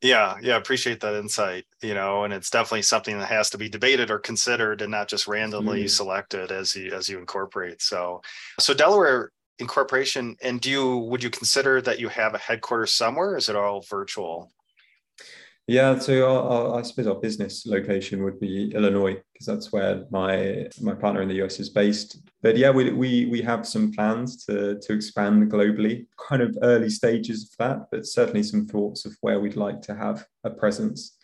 Yeah, 0.03 0.37
yeah, 0.43 0.57
appreciate 0.57 1.01
that 1.01 1.15
insight. 1.15 1.65
You 1.83 1.95
know, 1.95 2.25
and 2.25 2.33
it's 2.33 2.51
definitely 2.51 2.83
something 2.83 3.19
that 3.19 3.29
has 3.29 3.51
to 3.51 3.59
be 3.59 3.69
debated 3.69 4.11
or 4.11 4.19
considered, 4.19 4.83
and 4.83 4.91
not 4.91 5.09
just 5.09 5.27
randomly 5.27 5.85
mm. 5.85 5.91
selected 5.91 6.53
as 6.53 6.75
you 6.75 6.93
as 6.93 7.09
you 7.09 7.19
incorporate. 7.19 7.81
So, 7.81 8.21
so 8.61 8.75
Delaware 8.75 9.31
incorporation, 9.59 10.37
and 10.43 10.61
do 10.61 10.71
you 10.71 10.97
would 10.99 11.23
you 11.23 11.31
consider 11.31 11.81
that 11.83 11.99
you 11.99 12.09
have 12.09 12.35
a 12.35 12.39
headquarters 12.39 12.93
somewhere? 12.95 13.37
is 13.37 13.49
it 13.49 13.57
all 13.57 13.85
virtual? 13.89 14.53
Yeah, 15.69 15.99
so 15.99 16.25
our, 16.25 16.43
our, 16.43 16.79
I 16.79 16.83
suppose 16.83 17.09
our 17.09 17.17
business 17.17 17.67
location 17.67 18.23
would 18.23 18.39
be 18.39 18.73
Illinois 18.73 19.21
because 19.33 19.47
that's 19.47 19.73
where 19.73 20.05
my 20.11 20.69
my 20.81 20.95
partner 20.95 21.23
in 21.23 21.29
the 21.29 21.43
US 21.43 21.59
is 21.59 21.71
based. 21.71 22.21
But 22.41 22.57
yeah, 22.57 22.71
we 22.71 22.93
we 22.93 23.27
we 23.27 23.43
have 23.43 23.67
some 23.67 23.91
plans 23.91 24.45
to 24.47 24.79
to 24.79 24.93
expand 24.93 25.51
globally. 25.51 26.07
Kind 26.29 26.43
of 26.43 26.57
early 26.63 26.89
stages 26.89 27.51
of 27.51 27.57
that, 27.59 27.89
but 27.91 28.07
certainly 28.07 28.45
some 28.45 28.67
thoughts 28.67 29.07
of 29.07 29.17
where 29.23 29.41
we'd 29.41 29.57
like 29.57 29.83
to 29.83 29.97
have 29.97 30.25
a 30.45 30.51
presence. 30.51 31.17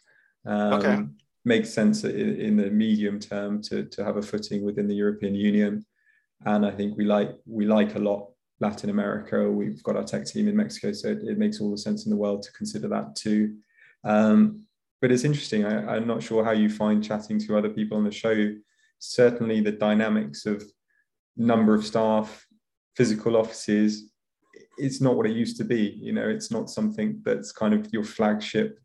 Um, 0.44 0.72
okay. 0.72 1.02
Makes 1.44 1.70
sense 1.70 2.02
in, 2.02 2.40
in 2.40 2.56
the 2.56 2.70
medium 2.70 3.20
term 3.20 3.62
to 3.62 3.84
to 3.84 4.04
have 4.04 4.16
a 4.16 4.22
footing 4.22 4.64
within 4.64 4.88
the 4.88 4.96
European 4.96 5.36
Union, 5.36 5.86
and 6.44 6.66
I 6.66 6.72
think 6.72 6.96
we 6.96 7.04
like 7.04 7.30
we 7.46 7.64
like 7.66 7.94
a 7.94 8.00
lot 8.00 8.32
Latin 8.58 8.90
America. 8.90 9.48
We've 9.48 9.82
got 9.84 9.96
our 9.96 10.04
tech 10.04 10.26
team 10.26 10.48
in 10.48 10.56
Mexico, 10.56 10.92
so 10.92 11.10
it, 11.10 11.18
it 11.22 11.38
makes 11.38 11.60
all 11.60 11.70
the 11.70 11.78
sense 11.78 12.06
in 12.06 12.10
the 12.10 12.16
world 12.16 12.42
to 12.42 12.52
consider 12.52 12.88
that 12.88 13.14
too. 13.14 13.58
Um, 14.04 14.64
but 15.00 15.10
it's 15.10 15.24
interesting. 15.24 15.64
I, 15.64 15.96
I'm 15.96 16.06
not 16.06 16.22
sure 16.22 16.44
how 16.44 16.52
you 16.52 16.68
find 16.68 17.02
chatting 17.02 17.38
to 17.40 17.58
other 17.58 17.70
people 17.70 17.96
on 17.96 18.04
the 18.04 18.12
show. 18.12 18.54
Certainly, 18.98 19.60
the 19.60 19.72
dynamics 19.72 20.46
of 20.46 20.62
number 21.36 21.74
of 21.74 21.84
staff, 21.84 22.46
physical 22.96 23.36
offices, 23.36 24.10
it's 24.78 25.00
not 25.00 25.16
what 25.16 25.26
it 25.26 25.36
used 25.36 25.56
to 25.58 25.64
be. 25.64 25.98
You 26.00 26.12
know, 26.12 26.28
it's 26.28 26.50
not 26.50 26.70
something 26.70 27.20
that's 27.24 27.52
kind 27.52 27.74
of 27.74 27.92
your 27.92 28.04
flagship 28.04 28.78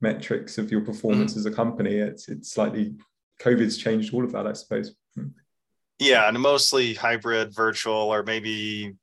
metrics 0.00 0.58
of 0.58 0.70
your 0.70 0.80
performance 0.80 1.34
mm. 1.34 1.38
as 1.38 1.46
a 1.46 1.50
company. 1.50 1.94
It's 1.94 2.28
it's 2.28 2.52
slightly 2.52 2.94
COVID's 3.40 3.78
changed 3.78 4.12
all 4.12 4.24
of 4.24 4.32
that, 4.32 4.46
I 4.46 4.52
suppose. 4.52 4.94
Hmm. 5.14 5.28
Yeah, 5.98 6.28
and 6.28 6.40
mostly 6.40 6.94
hybrid, 6.94 7.54
virtual, 7.54 7.94
or 7.94 8.22
maybe 8.22 8.96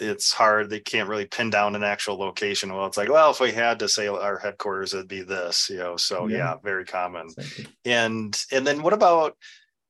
it's 0.00 0.32
hard. 0.32 0.70
They 0.70 0.80
can't 0.80 1.08
really 1.08 1.26
pin 1.26 1.50
down 1.50 1.76
an 1.76 1.84
actual 1.84 2.18
location. 2.18 2.72
Well, 2.72 2.86
it's 2.86 2.96
like, 2.96 3.10
well, 3.10 3.30
if 3.30 3.40
we 3.40 3.52
had 3.52 3.78
to 3.80 3.88
say 3.88 4.08
our 4.08 4.38
headquarters, 4.38 4.94
it'd 4.94 5.08
be 5.08 5.22
this, 5.22 5.68
you 5.70 5.78
know. 5.78 5.96
So 5.96 6.26
yeah, 6.26 6.36
yeah 6.36 6.56
very 6.62 6.84
common. 6.84 7.26
Exactly. 7.26 7.66
And 7.84 8.36
and 8.50 8.66
then 8.66 8.82
what 8.82 8.92
about 8.92 9.36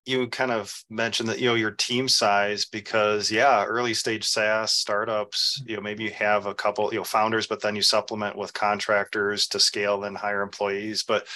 you 0.06 0.26
kind 0.28 0.50
of 0.50 0.82
mentioned 0.88 1.28
that 1.28 1.38
you 1.38 1.46
know 1.46 1.54
your 1.54 1.70
team 1.70 2.08
size 2.08 2.64
because 2.64 3.30
yeah 3.30 3.64
early 3.64 3.94
stage 3.94 4.24
saas 4.24 4.72
startups 4.72 5.58
mm-hmm. 5.58 5.70
you 5.70 5.76
know 5.76 5.82
maybe 5.82 6.04
you 6.04 6.10
have 6.10 6.46
a 6.46 6.54
couple 6.54 6.90
you 6.92 6.98
know 6.98 7.04
founders 7.04 7.46
but 7.46 7.60
then 7.60 7.76
you 7.76 7.82
supplement 7.82 8.36
with 8.36 8.52
contractors 8.52 9.46
to 9.46 9.60
scale 9.60 10.04
and 10.04 10.16
hire 10.16 10.42
employees 10.42 11.02
but 11.02 11.26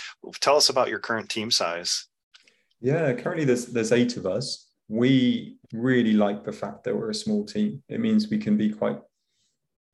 tell 0.40 0.56
us 0.56 0.70
about 0.70 0.88
your 0.88 0.98
current 0.98 1.28
team 1.28 1.50
size 1.50 2.06
yeah 2.80 3.12
currently 3.12 3.44
there's 3.44 3.66
there's 3.66 3.92
eight 3.92 4.16
of 4.16 4.26
us 4.26 4.63
we 4.88 5.56
really 5.72 6.12
like 6.12 6.44
the 6.44 6.52
fact 6.52 6.84
that 6.84 6.96
we're 6.96 7.10
a 7.10 7.14
small 7.14 7.44
team. 7.44 7.82
It 7.88 8.00
means 8.00 8.28
we 8.28 8.38
can 8.38 8.56
be 8.56 8.70
quite 8.70 8.98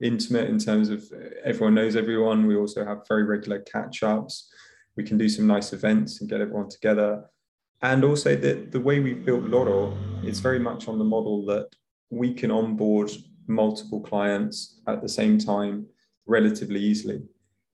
intimate 0.00 0.48
in 0.48 0.58
terms 0.58 0.88
of 0.88 1.04
uh, 1.12 1.28
everyone 1.44 1.74
knows 1.74 1.96
everyone. 1.96 2.46
We 2.46 2.56
also 2.56 2.84
have 2.84 3.06
very 3.06 3.24
regular 3.24 3.60
catch 3.60 4.02
ups. 4.02 4.52
We 4.96 5.04
can 5.04 5.18
do 5.18 5.28
some 5.28 5.46
nice 5.46 5.72
events 5.72 6.20
and 6.20 6.28
get 6.28 6.40
everyone 6.40 6.68
together. 6.68 7.24
And 7.82 8.04
also, 8.04 8.36
the, 8.36 8.66
the 8.70 8.80
way 8.80 9.00
we've 9.00 9.24
built 9.24 9.44
Loro 9.44 9.96
is 10.22 10.40
very 10.40 10.58
much 10.58 10.88
on 10.88 10.98
the 10.98 11.04
model 11.04 11.46
that 11.46 11.68
we 12.10 12.34
can 12.34 12.50
onboard 12.50 13.10
multiple 13.46 14.00
clients 14.00 14.80
at 14.86 15.00
the 15.00 15.08
same 15.08 15.38
time 15.38 15.86
relatively 16.26 16.80
easily. 16.80 17.22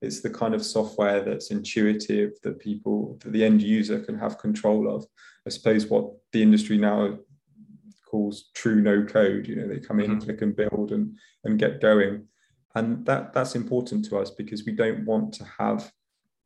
It's 0.01 0.21
the 0.21 0.29
kind 0.29 0.53
of 0.53 0.63
software 0.63 1.23
that's 1.23 1.51
intuitive 1.51 2.33
that 2.43 2.59
people, 2.59 3.17
that 3.23 3.31
the 3.31 3.43
end 3.43 3.61
user 3.61 3.99
can 3.99 4.17
have 4.17 4.37
control 4.37 4.93
of. 4.93 5.05
I 5.45 5.49
suppose 5.49 5.87
what 5.87 6.11
the 6.33 6.43
industry 6.43 6.77
now 6.77 7.17
calls 8.05 8.49
true 8.53 8.81
no 8.81 9.03
code. 9.03 9.47
You 9.47 9.55
know, 9.55 9.67
they 9.67 9.79
come 9.79 9.99
in, 9.99 10.11
mm-hmm. 10.11 10.19
click 10.19 10.41
and 10.41 10.55
build 10.55 10.91
and, 10.91 11.17
and 11.43 11.59
get 11.59 11.81
going. 11.81 12.27
And 12.75 13.05
that, 13.05 13.33
that's 13.33 13.55
important 13.55 14.05
to 14.05 14.17
us 14.17 14.29
because 14.29 14.65
we 14.65 14.73
don't 14.73 15.05
want 15.05 15.33
to 15.35 15.45
have 15.57 15.91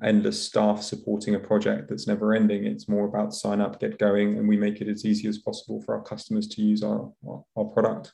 endless 0.03 0.41
staff 0.41 0.81
supporting 0.81 1.36
a 1.36 1.39
project 1.39 1.89
that's 1.89 2.08
never 2.08 2.34
ending. 2.34 2.65
It's 2.65 2.88
more 2.88 3.05
about 3.05 3.34
sign 3.34 3.62
up, 3.62 3.79
get 3.79 4.00
going, 4.00 4.38
and 4.38 4.48
we 4.48 4.58
make 4.58 4.81
it 4.81 4.88
as 4.88 5.05
easy 5.05 5.27
as 5.27 5.38
possible 5.38 5.81
for 5.81 5.96
our 5.96 6.03
customers 6.03 6.48
to 6.50 6.62
use 6.62 6.84
our, 6.84 7.12
our, 7.27 7.43
our 7.55 7.65
product. 7.65 8.13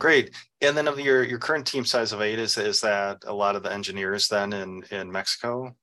Great. 0.00 0.34
And 0.62 0.74
then 0.76 0.88
of 0.88 0.98
your 0.98 1.22
your 1.22 1.38
current 1.38 1.66
team 1.66 1.84
size 1.84 2.12
of 2.12 2.22
eight, 2.22 2.38
is 2.38 2.56
is 2.56 2.80
that 2.80 3.18
a 3.26 3.34
lot 3.34 3.54
of 3.54 3.62
the 3.62 3.72
engineers 3.72 4.26
then 4.28 4.52
in 4.52 4.82
in 4.90 5.12
Mexico? 5.12 5.76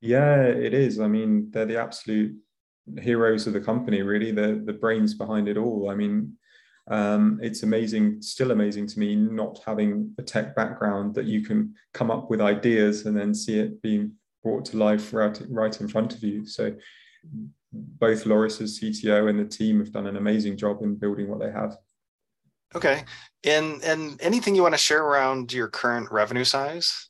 Yeah, 0.00 0.42
it 0.42 0.72
is. 0.72 0.98
I 0.98 1.08
mean, 1.08 1.50
they're 1.50 1.66
the 1.66 1.78
absolute 1.78 2.34
heroes 2.98 3.46
of 3.46 3.52
the 3.52 3.60
company, 3.60 4.02
really. 4.02 4.32
The 4.32 4.62
the 4.64 4.72
brains 4.72 5.12
behind 5.12 5.46
it 5.46 5.58
all. 5.58 5.90
I 5.90 5.94
mean, 5.94 6.38
um, 6.90 7.38
it's 7.42 7.64
amazing, 7.64 8.22
still 8.22 8.50
amazing 8.50 8.86
to 8.88 8.98
me, 8.98 9.14
not 9.14 9.60
having 9.66 10.14
a 10.16 10.22
tech 10.22 10.56
background 10.56 11.14
that 11.14 11.26
you 11.26 11.44
can 11.44 11.74
come 11.92 12.10
up 12.10 12.30
with 12.30 12.40
ideas 12.40 13.04
and 13.04 13.14
then 13.14 13.34
see 13.34 13.58
it 13.58 13.82
being 13.82 14.12
brought 14.42 14.64
to 14.66 14.78
life 14.78 15.12
right, 15.12 15.38
right 15.50 15.78
in 15.82 15.88
front 15.88 16.14
of 16.14 16.22
you. 16.22 16.46
So 16.46 16.74
both 17.72 18.24
Loris 18.24 18.62
as 18.62 18.80
CTO 18.80 19.28
and 19.28 19.38
the 19.38 19.44
team 19.44 19.80
have 19.80 19.92
done 19.92 20.06
an 20.06 20.16
amazing 20.16 20.56
job 20.56 20.82
in 20.82 20.94
building 20.94 21.28
what 21.28 21.40
they 21.40 21.50
have. 21.50 21.76
Okay. 22.74 23.04
And 23.44 23.82
and 23.82 24.20
anything 24.20 24.54
you 24.54 24.62
want 24.62 24.74
to 24.74 24.78
share 24.78 25.02
around 25.02 25.52
your 25.52 25.68
current 25.68 26.10
revenue 26.10 26.44
size? 26.44 27.08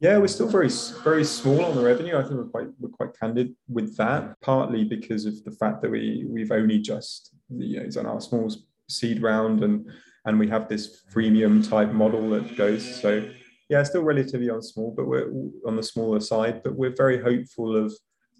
Yeah, 0.00 0.16
we're 0.18 0.28
still 0.28 0.48
very 0.48 0.70
very 1.04 1.24
small 1.24 1.64
on 1.64 1.76
the 1.76 1.82
revenue. 1.82 2.16
I 2.16 2.22
think 2.22 2.34
we're 2.34 2.44
quite 2.44 2.68
we're 2.78 2.88
quite 2.90 3.18
candid 3.18 3.54
with 3.68 3.96
that. 3.96 4.40
Partly 4.40 4.84
because 4.84 5.24
of 5.24 5.42
the 5.44 5.52
fact 5.52 5.82
that 5.82 5.90
we 5.90 6.26
we've 6.28 6.52
only 6.52 6.78
just 6.78 7.34
you 7.48 7.80
know 7.80 7.88
done 7.88 8.06
our 8.06 8.20
small 8.20 8.50
seed 8.88 9.22
round 9.22 9.62
and 9.62 9.88
and 10.26 10.38
we 10.38 10.48
have 10.48 10.68
this 10.68 11.02
freemium 11.12 11.66
type 11.66 11.92
model 11.92 12.30
that 12.30 12.56
goes. 12.56 13.00
So 13.00 13.28
yeah, 13.68 13.82
still 13.84 14.02
relatively 14.02 14.50
on 14.50 14.62
small, 14.62 14.92
but 14.94 15.06
we're 15.06 15.30
on 15.66 15.76
the 15.76 15.82
smaller 15.82 16.20
side. 16.20 16.62
But 16.62 16.74
we're 16.74 16.94
very 16.94 17.22
hopeful 17.22 17.76
of 17.76 17.92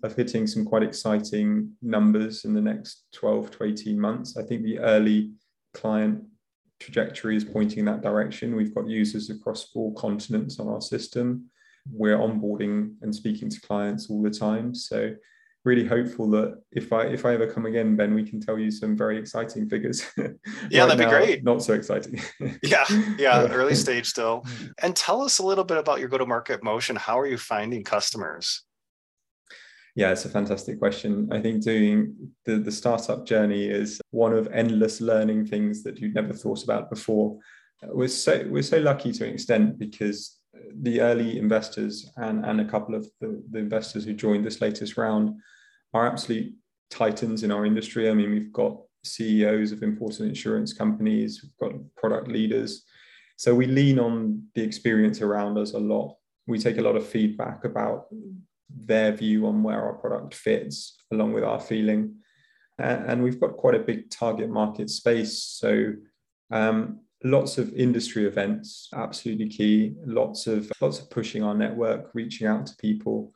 of 0.03 0.17
hitting 0.17 0.47
some 0.47 0.65
quite 0.65 0.83
exciting 0.83 1.73
numbers 1.83 2.45
in 2.45 2.55
the 2.55 2.61
next 2.61 3.05
12 3.13 3.51
to 3.53 3.65
18 3.65 4.01
months. 4.01 4.37
I 4.37 4.43
think 4.43 4.63
the 4.63 4.79
early 4.79 5.33
client 5.75 6.25
trajectory 6.81 7.37
is 7.37 7.45
pointing 7.45 7.81
in 7.81 7.85
that 7.87 8.03
direction. 8.03 8.57
We've 8.57 8.75
got 8.75 8.89
users 8.89 9.31
across 9.31 9.65
four 9.71 9.95
continents 9.95 10.59
on 10.59 10.69
our 10.69 10.81
system. 10.81 11.47
We're 11.91 12.19
onboarding 12.19 12.95
and 13.03 13.15
speaking 13.15 13.51
to 13.51 13.61
clients 13.61 14.11
all 14.11 14.23
the 14.23 14.31
time. 14.31 14.75
So 14.75 15.15
really 15.65 15.87
hopeful 15.87 16.31
that 16.31 16.59
if 16.73 16.93
I 16.93 17.05
if 17.05 17.27
I 17.27 17.35
ever 17.35 17.47
come 17.47 17.67
again, 17.67 17.97
Ben, 17.97 18.15
we 18.15 18.25
can 18.25 18.41
tell 18.41 18.59
you 18.59 18.71
some 18.71 18.97
very 18.97 19.19
exciting 19.19 19.69
figures. 19.69 20.05
Yeah, 20.71 20.83
right 20.83 20.89
that'd 20.91 20.99
now, 20.99 21.11
be 21.11 21.27
great. 21.27 21.45
Not 21.45 21.63
so 21.63 21.75
exciting. 21.75 22.21
yeah, 22.63 22.85
yeah, 23.19 23.47
early 23.51 23.75
stage 23.75 24.07
still. 24.07 24.45
And 24.81 24.95
tell 24.95 25.21
us 25.23 25.39
a 25.41 25.47
little 25.47 25.65
bit 25.65 25.79
about 25.79 25.99
your 25.99 26.09
go-to-market 26.09 26.63
motion. 26.63 26.95
How 26.95 27.19
are 27.19 27.27
you 27.27 27.39
finding 27.39 27.83
customers? 27.83 28.63
Yeah, 29.97 30.13
it's 30.13 30.25
a 30.25 30.29
fantastic 30.29 30.79
question. 30.79 31.29
I 31.33 31.41
think 31.41 31.63
doing 31.63 32.15
the, 32.45 32.59
the 32.59 32.73
startup 32.73 33.27
journey 33.27 33.67
is 33.67 34.01
one 34.11 34.33
of 34.33 34.49
endless 34.53 35.01
learning 35.01 35.47
things 35.47 35.83
that 35.83 35.99
you'd 35.99 36.15
never 36.15 36.33
thought 36.33 36.63
about 36.63 36.91
before. 36.91 37.39
Uh, 37.83 37.89
we're 37.93 38.09
so 38.09 38.47
we're 38.49 38.63
so 38.63 38.79
lucky 38.79 39.13
to 39.13 39.27
an 39.27 39.33
extent 39.33 39.79
because 39.79 40.39
uh, 40.55 40.61
the 40.83 41.01
early 41.01 41.39
investors 41.39 42.09
and, 42.17 42.45
and 42.45 42.61
a 42.61 42.65
couple 42.65 42.95
of 42.95 43.09
the, 43.21 43.43
the 43.51 43.59
investors 43.59 44.05
who 44.05 44.13
joined 44.13 44.45
this 44.45 44.61
latest 44.61 44.97
round 44.97 45.35
are 45.93 46.07
absolute 46.07 46.55
titans 46.91 47.43
in 47.43 47.51
our 47.51 47.67
industry. 47.67 48.09
I 48.09 48.15
mean, 48.15 48.31
we've 48.31 48.53
got 48.53 48.77
CEOs 49.05 49.73
of 49.73 49.83
important 49.83 50.29
insurance 50.29 50.73
companies, 50.73 51.43
we've 51.43 51.71
got 51.71 51.81
product 51.97 52.29
leaders. 52.29 52.85
So 53.37 53.55
we 53.55 53.67
lean 53.67 53.99
on 53.99 54.43
the 54.55 54.63
experience 54.63 55.23
around 55.23 55.57
us 55.57 55.73
a 55.73 55.79
lot. 55.79 56.17
We 56.47 56.59
take 56.59 56.79
a 56.79 56.83
lot 56.83 56.97
of 56.97 57.07
feedback 57.07 57.65
about 57.65 58.07
their 58.77 59.13
view 59.13 59.47
on 59.47 59.63
where 59.63 59.83
our 59.83 59.95
product 59.95 60.35
fits 60.35 60.97
along 61.13 61.33
with 61.33 61.45
our 61.45 61.61
feeling 61.61 62.15
and 62.81 63.23
we've 63.23 63.41
got 63.41 63.57
quite 63.57 63.75
a 63.75 63.81
big 63.81 64.11
target 64.11 64.49
market 64.49 64.91
space. 64.91 65.43
So 65.43 65.93
um, 66.51 67.01
lots 67.23 67.59
of 67.59 67.73
industry 67.75 68.27
events, 68.27 68.89
absolutely 68.95 69.49
key. 69.49 69.95
Lots 70.05 70.47
of 70.47 70.71
lots 70.81 70.99
of 70.99 71.11
pushing 71.11 71.43
our 71.43 71.55
network, 71.55 72.11
reaching 72.15 72.47
out 72.47 72.67
to 72.67 72.77
people, 72.77 73.33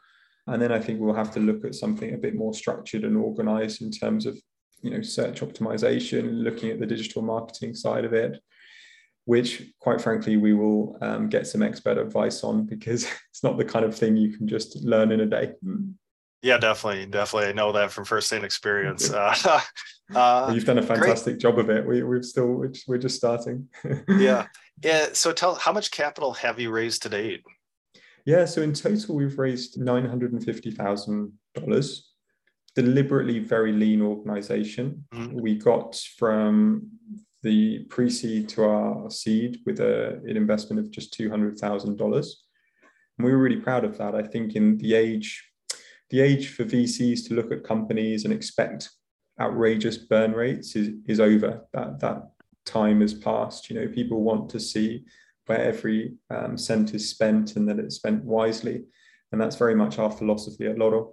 and 0.46 0.60
then 0.60 0.72
I 0.72 0.78
think 0.78 1.00
we'll 1.00 1.14
have 1.14 1.32
to 1.34 1.40
look 1.40 1.64
at 1.64 1.74
something 1.74 2.14
a 2.14 2.18
bit 2.18 2.34
more 2.34 2.54
structured 2.54 3.04
and 3.04 3.16
organized 3.16 3.82
in 3.82 3.90
terms 3.90 4.26
of 4.26 4.38
you 4.82 4.90
know 4.90 5.02
search 5.02 5.40
optimization, 5.40 6.42
looking 6.42 6.70
at 6.70 6.80
the 6.80 6.86
digital 6.86 7.22
marketing 7.22 7.74
side 7.74 8.04
of 8.04 8.12
it, 8.12 8.40
which 9.26 9.62
quite 9.80 10.00
frankly 10.00 10.36
we 10.36 10.52
will 10.52 10.98
um, 11.00 11.28
get 11.28 11.46
some 11.46 11.62
expert 11.62 11.98
advice 11.98 12.44
on 12.44 12.66
because 12.66 13.04
it's 13.30 13.42
not 13.42 13.56
the 13.56 13.64
kind 13.64 13.84
of 13.84 13.96
thing 13.96 14.16
you 14.16 14.36
can 14.36 14.46
just 14.46 14.76
learn 14.84 15.12
in 15.12 15.20
a 15.20 15.26
day. 15.26 15.52
Yeah, 16.42 16.58
definitely, 16.58 17.06
definitely. 17.06 17.48
I 17.48 17.52
know 17.52 17.72
that 17.72 17.90
from 17.90 18.04
firsthand 18.04 18.44
experience. 18.44 19.12
Uh, 20.12 20.18
uh, 20.18 20.52
you've 20.54 20.66
done 20.66 20.76
a 20.76 20.82
fantastic 20.82 21.32
great. 21.32 21.40
job 21.40 21.58
of 21.58 21.70
it. 21.70 21.86
We, 21.86 22.02
we've 22.02 22.26
still 22.26 22.62
we're 22.86 22.98
just 22.98 23.16
starting. 23.16 23.66
yeah, 24.08 24.48
yeah. 24.82 25.06
So 25.14 25.32
tell 25.32 25.54
how 25.54 25.72
much 25.72 25.90
capital 25.90 26.34
have 26.34 26.60
you 26.60 26.70
raised 26.70 27.04
to 27.04 27.08
date? 27.08 27.42
Yeah, 28.26 28.44
so 28.44 28.60
in 28.60 28.74
total 28.74 29.16
we've 29.16 29.38
raised 29.38 29.80
nine 29.80 30.04
hundred 30.04 30.34
and 30.34 30.44
fifty 30.44 30.70
thousand 30.70 31.32
dollars. 31.54 32.12
Deliberately 32.76 33.38
very 33.38 33.72
lean 33.72 34.02
organization. 34.02 35.06
Mm-hmm. 35.14 35.40
We 35.40 35.54
got 35.54 35.96
from 36.18 36.90
the 37.44 37.80
pre-seed 37.90 38.48
to 38.48 38.64
our 38.64 39.10
seed 39.10 39.60
with 39.66 39.78
a, 39.78 40.20
an 40.24 40.36
investment 40.36 40.80
of 40.80 40.90
just 40.90 41.12
two 41.12 41.30
hundred 41.30 41.58
thousand 41.58 41.96
dollars. 41.96 42.42
And 43.16 43.24
we 43.24 43.32
were 43.32 43.38
really 43.38 43.60
proud 43.60 43.84
of 43.84 43.96
that. 43.98 44.14
I 44.14 44.22
think 44.22 44.56
in 44.56 44.78
the 44.78 44.94
age 44.94 45.44
the 46.10 46.20
age 46.20 46.48
for 46.50 46.64
VCs 46.64 47.26
to 47.28 47.34
look 47.34 47.52
at 47.52 47.64
companies 47.64 48.24
and 48.24 48.32
expect 48.32 48.90
outrageous 49.40 49.96
burn 49.96 50.32
rates 50.32 50.74
is, 50.74 50.94
is 51.06 51.20
over. 51.20 51.64
That 51.72 52.00
that 52.00 52.30
time 52.64 53.02
has 53.02 53.14
passed. 53.14 53.68
You 53.68 53.78
know, 53.78 53.88
people 53.88 54.22
want 54.22 54.48
to 54.50 54.60
see 54.60 55.04
where 55.46 55.60
every 55.60 56.14
um, 56.30 56.56
cent 56.56 56.94
is 56.94 57.10
spent 57.10 57.56
and 57.56 57.68
that 57.68 57.78
it's 57.78 57.96
spent 57.96 58.24
wisely, 58.24 58.84
and 59.32 59.40
that's 59.40 59.56
very 59.56 59.74
much 59.74 59.98
our 59.98 60.10
philosophy 60.10 60.66
at 60.66 60.78
Loro. 60.78 61.12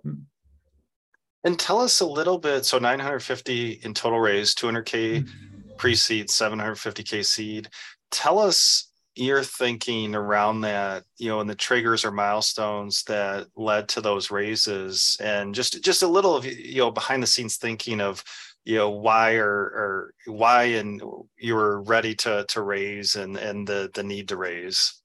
And 1.44 1.58
tell 1.60 1.82
us 1.82 2.00
a 2.00 2.06
little 2.06 2.38
bit. 2.38 2.66
So 2.66 2.78
950 2.78 3.82
in 3.84 3.94
total 3.94 4.20
raise, 4.20 4.54
200k 4.56 5.24
mm-hmm. 5.24 5.51
Pre-seed, 5.82 6.28
750k 6.28 7.26
seed. 7.26 7.68
Tell 8.12 8.38
us 8.38 8.92
your 9.16 9.42
thinking 9.42 10.14
around 10.16 10.62
that 10.62 11.04
you 11.18 11.28
know 11.28 11.42
and 11.42 11.50
the 11.50 11.56
triggers 11.56 12.06
or 12.06 12.12
milestones 12.12 13.04
that 13.04 13.48
led 13.58 13.90
to 13.90 14.00
those 14.00 14.32
raises 14.32 15.18
and 15.20 15.54
just 15.54 15.84
just 15.84 16.02
a 16.02 16.08
little 16.08 16.34
of 16.34 16.46
you 16.46 16.78
know 16.78 16.92
behind 16.92 17.22
the 17.22 17.28
scenes 17.28 17.58
thinking 17.58 18.00
of 18.00 18.24
you 18.64 18.78
know 18.78 18.92
why 18.92 19.34
or 19.34 19.50
or 19.50 20.14
why 20.28 20.64
and 20.64 21.02
you 21.38 21.56
were 21.56 21.82
ready 21.82 22.16
to 22.16 22.46
to 22.48 22.62
raise 22.62 23.18
and 23.18 23.36
and 23.36 23.68
the 23.68 23.92
the 23.96 24.04
need 24.04 24.30
to 24.30 24.38
raise 24.38 25.02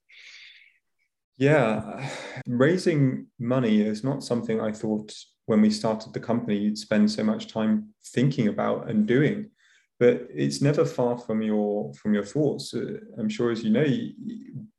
yeah 1.37 2.09
raising 2.47 3.27
money 3.39 3.81
is 3.81 4.05
not 4.05 4.23
something 4.23 4.61
i 4.61 4.71
thought 4.71 5.13
when 5.47 5.59
we 5.59 5.69
started 5.69 6.13
the 6.13 6.19
company 6.19 6.55
you'd 6.55 6.77
spend 6.77 7.11
so 7.11 7.25
much 7.25 7.47
time 7.47 7.89
thinking 8.05 8.47
about 8.47 8.89
and 8.89 9.05
doing 9.05 9.49
but 9.99 10.27
it's 10.33 10.61
never 10.61 10.85
far 10.85 11.17
from 11.17 11.41
your 11.41 11.93
from 11.93 12.13
your 12.13 12.23
thoughts. 12.23 12.73
Uh, 12.73 12.97
i'm 13.17 13.29
sure 13.29 13.51
as 13.51 13.63
you 13.63 13.69
know 13.69 13.85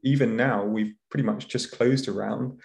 even 0.02 0.36
now 0.36 0.64
we've 0.64 0.94
pretty 1.10 1.24
much 1.24 1.48
just 1.48 1.72
closed 1.72 2.08
around 2.08 2.58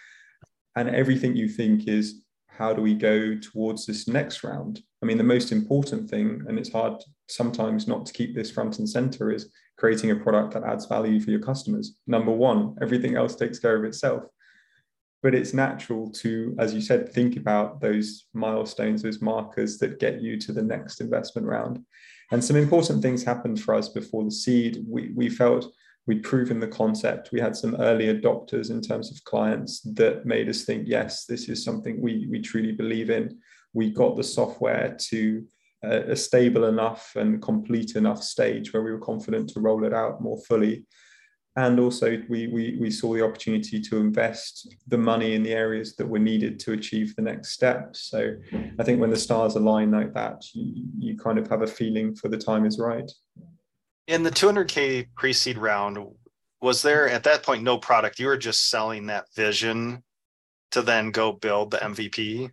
and 0.76 0.90
everything 0.90 1.36
you 1.36 1.48
think 1.48 1.88
is 1.88 2.24
how 2.58 2.72
do 2.72 2.82
we 2.82 2.94
go 2.94 3.36
towards 3.36 3.86
this 3.86 4.08
next 4.08 4.44
round? 4.44 4.82
I 5.02 5.06
mean 5.06 5.18
the 5.18 5.24
most 5.24 5.52
important 5.52 6.10
thing 6.10 6.44
and 6.48 6.60
it's 6.60 6.72
hard 6.72 7.02
sometimes 7.28 7.88
not 7.88 8.06
to 8.06 8.14
keep 8.14 8.36
this 8.36 8.52
front 8.52 8.80
and 8.80 8.88
center 8.88 9.32
is 9.32 9.52
creating 9.78 10.12
a 10.12 10.16
product 10.16 10.54
that 10.54 10.64
adds 10.64 10.86
value 10.86 11.20
for 11.20 11.32
your 11.32 11.40
customers. 11.42 11.96
Number 12.06 12.32
one 12.32 12.76
everything 12.82 13.16
else 13.16 13.36
takes 13.36 13.60
care 13.60 13.76
of 13.76 13.86
itself. 13.86 14.24
But 15.24 15.34
it's 15.34 15.54
natural 15.54 16.12
to 16.12 16.56
as 16.60 16.74
you 16.74 16.82
said 16.82 17.10
think 17.10 17.38
about 17.38 17.82
those 17.82 18.26
milestones 18.34 19.02
those 19.02 19.22
markers 19.22 19.78
that 19.80 20.00
get 20.00 20.22
you 20.22 20.40
to 20.42 20.52
the 20.52 20.64
next 20.64 21.02
investment 21.02 21.48
round 21.48 21.84
and 22.34 22.44
some 22.44 22.56
important 22.56 23.04
things 23.04 23.24
happened 23.24 23.62
for 23.62 23.76
us 23.76 23.90
before 23.90 24.24
the 24.24 24.32
seed. 24.32 24.84
We, 24.88 25.12
we 25.16 25.30
felt 25.30 25.72
we'd 26.08 26.24
proven 26.24 26.60
the 26.60 26.68
concept. 26.68 27.32
We 27.32 27.40
had 27.40 27.56
some 27.56 27.76
early 27.76 28.08
adopters 28.08 28.72
in 28.72 28.82
terms 28.82 29.12
of 29.12 29.24
clients 29.24 29.82
that 29.82 30.26
made 30.26 30.50
us 30.50 30.64
think, 30.64 30.86
yes, 30.88 31.26
this 31.26 31.48
is 31.48 31.64
something 31.64 32.02
we, 32.02 32.28
we 32.32 32.42
truly 32.42 32.72
believe 32.72 33.12
in. 33.12 33.38
We 33.74 33.92
got 33.92 34.18
the 34.18 34.24
software 34.24 34.98
to 35.10 35.46
a, 35.84 36.14
a 36.14 36.16
stable 36.16 36.66
enough 36.66 37.16
and 37.16 37.40
complete 37.40 37.96
enough 37.96 38.24
stage 38.24 38.74
where 38.74 38.82
we 38.82 38.92
were 38.92 38.98
confident 38.98 39.52
to 39.52 39.60
roll 39.60 39.86
it 39.86 39.94
out 39.94 40.20
more 40.20 40.42
fully 40.48 40.88
and 41.56 41.80
also 41.80 42.22
we, 42.30 42.48
we, 42.48 42.78
we 42.80 42.90
saw 42.90 43.14
the 43.14 43.24
opportunity 43.24 43.80
to 43.80 43.98
invest 43.98 44.76
the 44.88 44.98
money 44.98 45.36
in 45.36 45.44
the 45.44 45.54
areas 45.54 45.96
that 45.96 46.08
were 46.08 46.20
needed 46.20 46.60
to 46.62 46.74
achieve 46.74 47.16
the 47.16 47.22
next 47.22 47.50
step. 47.50 47.96
So 47.96 48.36
i 48.80 48.84
think 48.84 49.00
when 49.00 49.12
the 49.12 49.18
stars 49.18 49.56
align 49.56 49.92
like 49.92 50.14
that 50.14 50.44
you, 50.54 50.86
you 50.98 51.18
kind 51.18 51.38
of 51.38 51.48
have 51.50 51.62
a 51.62 51.68
feeling 51.68 52.16
for 52.16 52.28
the 52.28 52.38
time 52.38 52.66
is 52.66 52.80
right. 52.80 53.12
In 54.08 54.24
the 54.24 54.32
200k 54.32 55.08
pre-seed 55.16 55.58
round 55.58 55.98
was 56.62 56.82
there 56.82 57.10
at 57.10 57.24
that 57.24 57.44
point 57.44 57.62
no 57.62 57.78
product? 57.78 58.20
You 58.20 58.28
were 58.28 58.38
just 58.38 58.70
selling 58.70 59.08
that 59.08 59.26
vision 59.36 60.04
to 60.72 60.82
then 60.82 61.12
go 61.12 61.32
build 61.32 61.70
the 61.70 61.78
mvp 61.78 62.50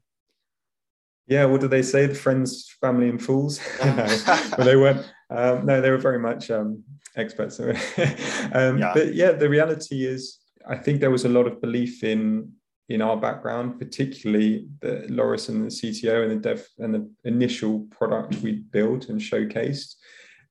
yeah 1.26 1.46
what 1.46 1.62
do 1.62 1.68
they 1.68 1.80
say? 1.80 2.04
The 2.06 2.14
friends 2.14 2.76
family 2.82 3.08
and 3.08 3.22
fools? 3.22 3.60
No, 3.84 4.18
but 4.56 4.64
they 4.64 4.76
weren't 4.76 5.10
um, 5.30 5.64
no 5.64 5.80
they 5.80 5.90
were 5.90 5.96
very 5.96 6.18
much 6.18 6.50
um, 6.50 6.82
experts. 7.16 7.60
um, 7.60 8.78
yeah. 8.78 8.92
But 8.94 9.14
yeah, 9.14 9.32
the 9.32 9.48
reality 9.48 10.06
is, 10.06 10.38
I 10.68 10.76
think 10.76 11.00
there 11.00 11.10
was 11.10 11.24
a 11.24 11.28
lot 11.28 11.46
of 11.46 11.60
belief 11.60 12.04
in 12.04 12.52
in 12.88 13.00
our 13.00 13.16
background, 13.16 13.78
particularly 13.78 14.66
the 14.80 15.06
Loris 15.08 15.48
and 15.48 15.64
the 15.64 15.68
CTO 15.68 16.22
and 16.22 16.32
the 16.32 16.36
dev 16.36 16.66
and 16.78 16.92
the 16.92 17.08
initial 17.24 17.86
product 17.90 18.34
we 18.42 18.64
built 18.72 19.08
and 19.08 19.20
showcased, 19.20 19.94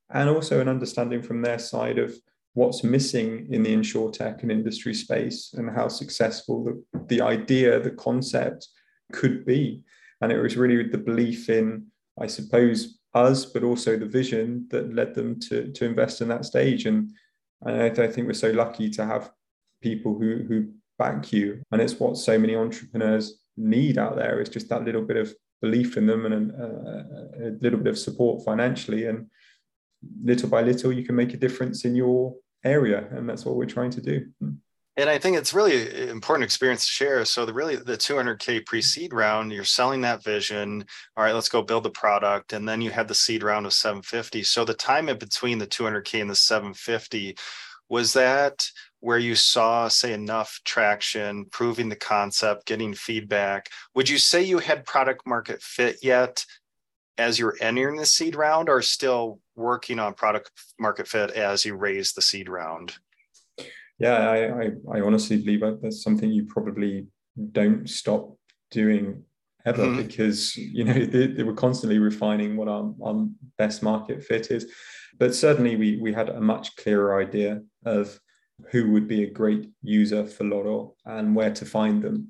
and 0.09 0.29
also 0.29 0.61
an 0.61 0.69
understanding 0.69 1.21
from 1.21 1.41
their 1.41 1.59
side 1.59 1.99
of 1.99 2.15
what's 2.53 2.83
missing 2.83 3.47
in 3.51 3.63
the 3.63 3.73
insure 3.73 4.09
tech 4.09 4.41
and 4.41 4.51
industry 4.51 4.93
space 4.93 5.53
and 5.53 5.69
how 5.69 5.87
successful 5.87 6.63
the, 6.63 7.05
the 7.07 7.21
idea, 7.21 7.79
the 7.79 7.91
concept 7.91 8.67
could 9.11 9.45
be. 9.45 9.81
And 10.21 10.31
it 10.31 10.41
was 10.41 10.57
really 10.57 10.89
the 10.89 10.97
belief 10.97 11.49
in, 11.49 11.87
I 12.19 12.27
suppose, 12.27 12.98
us, 13.19 13.45
but 13.45 13.63
also 13.63 13.97
the 13.97 14.05
vision 14.05 14.67
that 14.69 14.93
led 14.93 15.13
them 15.15 15.39
to 15.41 15.71
to 15.71 15.85
invest 15.85 16.21
in 16.21 16.27
that 16.29 16.45
stage. 16.45 16.85
And, 16.85 17.11
and 17.65 17.99
I, 17.99 18.07
think 18.07 18.27
we're 18.27 18.33
so 18.33 18.51
lucky 18.51 18.89
to 18.91 19.05
have 19.05 19.31
people 19.81 20.17
who 20.17 20.43
who 20.47 20.69
back 20.97 21.31
you, 21.31 21.61
and 21.71 21.81
it's 21.81 21.99
what 21.99 22.17
so 22.17 22.37
many 22.37 22.55
entrepreneurs 22.55 23.41
need 23.57 23.97
out 23.97 24.15
there 24.15 24.41
is 24.41 24.49
just 24.49 24.69
that 24.69 24.85
little 24.85 25.01
bit 25.01 25.17
of 25.17 25.33
belief 25.61 25.97
in 25.97 26.07
them 26.07 26.25
and 26.25 26.51
uh, 26.51 27.45
a, 27.45 27.49
a 27.49 27.51
little 27.61 27.79
bit 27.79 27.91
of 27.91 27.97
support 27.97 28.43
financially, 28.45 29.05
and 29.05 29.27
little 30.23 30.49
by 30.49 30.61
little 30.61 30.91
you 30.91 31.05
can 31.05 31.15
make 31.15 31.33
a 31.33 31.37
difference 31.37 31.85
in 31.85 31.95
your 31.95 32.35
area, 32.63 33.07
and 33.11 33.29
that's 33.29 33.45
what 33.45 33.55
we're 33.55 33.65
trying 33.65 33.91
to 33.91 34.01
do 34.01 34.25
and 34.99 35.09
I 35.09 35.17
think 35.17 35.37
it's 35.37 35.53
really 35.53 35.87
uh, 35.87 36.11
important 36.11 36.43
experience 36.43 36.85
to 36.85 36.91
share. 36.91 37.23
So 37.23 37.45
the 37.45 37.53
really 37.53 37.77
the 37.77 37.97
200k 37.97 38.65
pre-seed 38.65 39.13
round, 39.13 39.51
you're 39.53 39.63
selling 39.63 40.01
that 40.01 40.23
vision. 40.23 40.83
All 41.15 41.23
right, 41.23 41.33
let's 41.33 41.47
go 41.47 41.61
build 41.61 41.83
the 41.83 41.89
product, 41.89 42.51
and 42.51 42.67
then 42.67 42.81
you 42.81 42.91
had 42.91 43.07
the 43.07 43.15
seed 43.15 43.41
round 43.41 43.65
of 43.65 43.73
750. 43.73 44.43
So 44.43 44.65
the 44.65 44.73
time 44.73 45.07
in 45.07 45.17
between 45.17 45.57
the 45.57 45.67
200k 45.67 46.19
and 46.19 46.29
the 46.29 46.35
750 46.35 47.37
was 47.87 48.11
that 48.13 48.67
where 48.99 49.17
you 49.17 49.35
saw 49.35 49.87
say 49.87 50.11
enough 50.11 50.59
traction 50.65 51.45
proving 51.45 51.87
the 51.87 51.95
concept 51.95 52.65
getting 52.65 52.93
feedback 52.93 53.69
would 53.95 54.09
you 54.09 54.17
say 54.17 54.43
you 54.43 54.59
had 54.59 54.85
product 54.85 55.25
market 55.25 55.61
fit 55.61 55.95
yet 56.03 56.45
as 57.17 57.39
you're 57.39 57.55
entering 57.61 57.95
the 57.95 58.05
seed 58.05 58.35
round 58.35 58.67
or 58.67 58.81
still 58.81 59.39
working 59.55 59.99
on 59.99 60.13
product 60.13 60.51
market 60.77 61.07
fit 61.07 61.31
as 61.31 61.65
you 61.65 61.75
raise 61.75 62.11
the 62.11 62.21
seed 62.21 62.49
round 62.49 62.97
yeah, 63.99 64.29
I, 64.29 64.63
I, 64.63 64.71
I 64.93 65.01
honestly 65.01 65.37
believe 65.37 65.61
that's 65.81 66.01
something 66.01 66.31
you 66.31 66.45
probably 66.45 67.07
don't 67.51 67.89
stop 67.89 68.35
doing 68.71 69.23
ever 69.65 69.83
mm-hmm. 69.83 70.01
because 70.01 70.55
you 70.55 70.85
know 70.85 70.93
they, 70.93 71.27
they, 71.27 71.43
were 71.43 71.53
constantly 71.53 71.99
refining 71.99 72.55
what 72.55 72.67
our, 72.67 72.93
our 73.03 73.27
best 73.57 73.83
market 73.83 74.23
fit 74.23 74.51
is. 74.51 74.71
But 75.17 75.35
certainly 75.35 75.75
we 75.75 75.97
we 75.97 76.13
had 76.13 76.29
a 76.29 76.39
much 76.39 76.75
clearer 76.77 77.21
idea 77.21 77.61
of 77.85 78.17
who 78.71 78.91
would 78.91 79.07
be 79.07 79.23
a 79.23 79.29
great 79.29 79.69
user 79.81 80.25
for 80.25 80.43
Loro 80.45 80.95
and 81.05 81.35
where 81.35 81.53
to 81.53 81.65
find 81.65 82.01
them. 82.01 82.29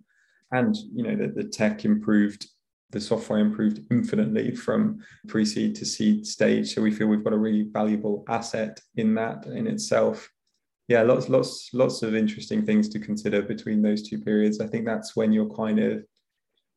And 0.51 0.75
you 0.93 1.03
know 1.03 1.15
the, 1.15 1.27
the 1.27 1.47
tech 1.47 1.86
improved 1.86 2.47
the 2.91 2.99
software 2.99 3.38
improved 3.38 3.82
infinitely 3.91 4.55
from 4.55 4.97
pre-seed 5.27 5.75
to 5.75 5.86
seed 5.86 6.25
stage. 6.25 6.73
So 6.73 6.82
we 6.82 6.89
feel 6.89 7.05
we've 7.05 7.23
got 7.23 7.34
a 7.34 7.38
really 7.38 7.67
valuable 7.71 8.23
asset 8.27 8.79
in 8.95 9.13
that 9.13 9.45
in 9.45 9.67
itself 9.67 10.27
yeah, 10.89 11.04
lots, 11.04 11.30
lots, 11.30 11.69
lots 11.71 12.02
of 12.02 12.15
interesting 12.15 12.65
things 12.65 12.89
to 12.89 12.99
consider 12.99 13.43
between 13.43 13.84
those 13.84 14.02
two 14.02 14.17
periods. 14.17 14.60
I 14.60 14.65
think 14.65 14.86
that's 14.86 15.15
when 15.15 15.32
you're 15.32 15.56
kind 15.56 15.78
of, 15.78 15.97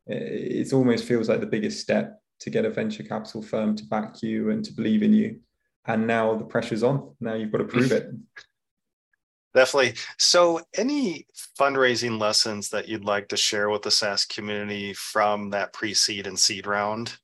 eh, 0.09 0.59
it 0.61 0.72
almost 0.75 1.07
feels 1.07 1.31
like 1.31 1.40
the 1.40 1.46
biggest 1.46 1.81
step 1.81 2.20
to 2.40 2.51
get 2.51 2.66
a 2.66 2.70
venture 2.70 3.05
capital 3.05 3.40
firm 3.40 3.75
to 3.75 3.87
back 3.87 4.22
you 4.22 4.51
and 4.51 4.62
to 4.66 4.72
believe 4.75 5.03
in 5.03 5.14
you. 5.14 5.40
And 5.87 6.07
now 6.07 6.35
the 6.35 6.44
pressure's 6.44 6.83
on. 6.83 7.16
Now 7.20 7.33
you've 7.33 7.51
got 7.51 7.59
to 7.59 7.64
prove 7.64 7.90
it. 7.90 8.11
Definitely. 9.55 9.94
So, 10.18 10.61
any 10.75 11.27
fundraising 11.59 12.18
lessons 12.18 12.70
that 12.70 12.88
you'd 12.88 13.05
like 13.05 13.29
to 13.29 13.37
share 13.37 13.68
with 13.68 13.83
the 13.83 13.90
SaaS 13.90 14.25
community 14.25 14.94
from 14.94 15.51
that 15.51 15.72
pre 15.75 15.92
seed 15.92 16.27
and 16.27 16.38
seed 16.38 16.66
round? 16.66 17.16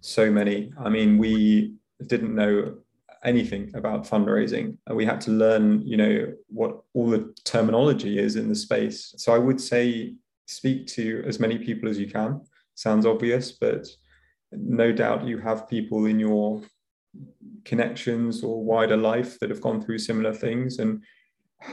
So 0.00 0.30
many. 0.30 0.72
I 0.78 0.88
mean, 0.88 1.18
we 1.18 1.74
didn't 2.06 2.34
know 2.34 2.78
anything 3.24 3.70
about 3.74 4.04
fundraising. 4.04 4.76
We 4.90 5.04
had 5.04 5.20
to 5.22 5.30
learn, 5.30 5.86
you 5.86 5.96
know, 5.96 6.32
what 6.48 6.80
all 6.94 7.10
the 7.10 7.34
terminology 7.44 8.18
is 8.18 8.36
in 8.36 8.48
the 8.48 8.54
space. 8.54 9.14
So, 9.16 9.34
I 9.34 9.38
would 9.38 9.60
say 9.60 10.14
speak 10.46 10.86
to 10.88 11.22
as 11.26 11.38
many 11.38 11.58
people 11.58 11.88
as 11.88 11.98
you 11.98 12.08
can. 12.08 12.40
Sounds 12.74 13.06
obvious, 13.06 13.52
but 13.52 13.86
no 14.52 14.92
doubt 14.92 15.26
you 15.26 15.38
have 15.38 15.68
people 15.68 16.06
in 16.06 16.18
your 16.18 16.62
connections 17.64 18.42
or 18.42 18.62
wider 18.62 18.96
life 18.96 19.38
that 19.40 19.50
have 19.50 19.60
gone 19.60 19.82
through 19.82 19.98
similar 19.98 20.32
things 20.32 20.78
and 20.78 21.02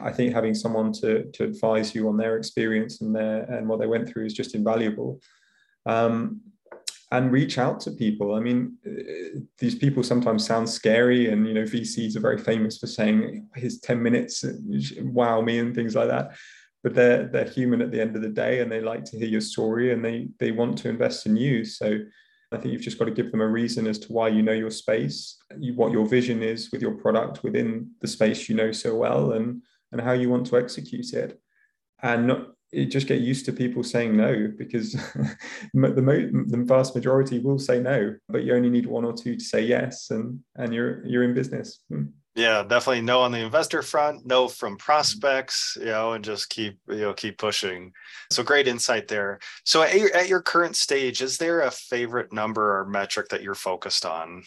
I 0.01 0.11
think 0.11 0.33
having 0.33 0.55
someone 0.55 0.91
to 0.93 1.25
to 1.31 1.43
advise 1.43 1.93
you 1.93 2.09
on 2.09 2.17
their 2.17 2.37
experience 2.37 3.01
and 3.01 3.15
their 3.15 3.43
and 3.43 3.67
what 3.67 3.79
they 3.79 3.87
went 3.87 4.09
through 4.09 4.25
is 4.25 4.33
just 4.33 4.55
invaluable. 4.55 5.19
Um, 5.85 6.41
and 7.11 7.31
reach 7.31 7.57
out 7.57 7.79
to 7.81 7.91
people. 7.91 8.33
I 8.33 8.39
mean, 8.39 8.77
uh, 8.85 9.39
these 9.59 9.75
people 9.75 10.03
sometimes 10.03 10.45
sound 10.45 10.69
scary, 10.69 11.29
and 11.29 11.47
you 11.47 11.53
know, 11.53 11.63
VCs 11.63 12.15
are 12.15 12.21
very 12.21 12.37
famous 12.37 12.77
for 12.77 12.87
saying, 12.87 13.47
"Here's 13.55 13.79
ten 13.79 14.01
minutes, 14.01 14.43
uh, 14.43 14.53
wow 15.01 15.41
me," 15.41 15.59
and 15.59 15.75
things 15.75 15.95
like 15.95 16.09
that. 16.09 16.35
But 16.83 16.95
they're 16.95 17.27
they're 17.27 17.49
human 17.49 17.81
at 17.81 17.91
the 17.91 18.01
end 18.01 18.15
of 18.15 18.21
the 18.21 18.29
day, 18.29 18.61
and 18.61 18.71
they 18.71 18.81
like 18.81 19.05
to 19.05 19.17
hear 19.17 19.27
your 19.27 19.41
story, 19.41 19.91
and 19.93 20.03
they 20.03 20.29
they 20.39 20.51
want 20.51 20.77
to 20.79 20.89
invest 20.89 21.25
in 21.25 21.35
you. 21.35 21.63
So 21.65 21.99
I 22.51 22.57
think 22.57 22.73
you've 22.73 22.81
just 22.81 22.99
got 22.99 23.05
to 23.05 23.11
give 23.11 23.31
them 23.31 23.41
a 23.41 23.47
reason 23.47 23.87
as 23.87 23.99
to 23.99 24.13
why 24.13 24.29
you 24.29 24.41
know 24.41 24.53
your 24.53 24.71
space, 24.71 25.37
what 25.75 25.91
your 25.91 26.05
vision 26.05 26.41
is 26.41 26.71
with 26.71 26.81
your 26.81 26.95
product 26.95 27.43
within 27.43 27.91
the 28.01 28.07
space 28.07 28.49
you 28.49 28.55
know 28.55 28.71
so 28.71 28.95
well, 28.95 29.33
and 29.33 29.61
and 29.91 30.01
how 30.01 30.13
you 30.13 30.29
want 30.29 30.47
to 30.47 30.57
execute 30.57 31.13
it 31.13 31.39
and 32.01 32.27
not 32.27 32.54
you 32.71 32.85
just 32.85 33.07
get 33.07 33.21
used 33.21 33.45
to 33.45 33.53
people 33.53 33.83
saying 33.83 34.15
no 34.15 34.51
because 34.57 34.93
the, 35.73 36.45
the 36.47 36.63
vast 36.65 36.95
majority 36.95 37.39
will 37.39 37.59
say 37.59 37.79
no 37.79 38.15
but 38.27 38.43
you 38.43 38.53
only 38.53 38.69
need 38.69 38.85
one 38.85 39.05
or 39.05 39.13
two 39.13 39.35
to 39.35 39.43
say 39.43 39.61
yes 39.61 40.09
and 40.11 40.39
and 40.55 40.73
you're 40.73 41.05
you're 41.05 41.23
in 41.23 41.33
business 41.33 41.79
hmm. 41.89 42.05
yeah 42.35 42.63
definitely 42.63 43.01
no 43.01 43.21
on 43.21 43.31
the 43.31 43.39
investor 43.39 43.81
front 43.81 44.25
no 44.25 44.47
from 44.47 44.77
prospects 44.77 45.77
you 45.79 45.85
know 45.85 46.13
and 46.13 46.23
just 46.23 46.49
keep 46.49 46.77
you 46.89 46.97
know 46.97 47.13
keep 47.13 47.37
pushing 47.37 47.91
so 48.31 48.43
great 48.43 48.67
insight 48.67 49.07
there 49.07 49.39
so 49.63 49.81
at 49.81 49.95
your, 49.95 50.13
at 50.15 50.27
your 50.27 50.41
current 50.41 50.75
stage 50.75 51.21
is 51.21 51.37
there 51.37 51.61
a 51.61 51.71
favorite 51.71 52.33
number 52.33 52.79
or 52.79 52.85
metric 52.85 53.29
that 53.29 53.41
you're 53.41 53.55
focused 53.55 54.05
on 54.05 54.43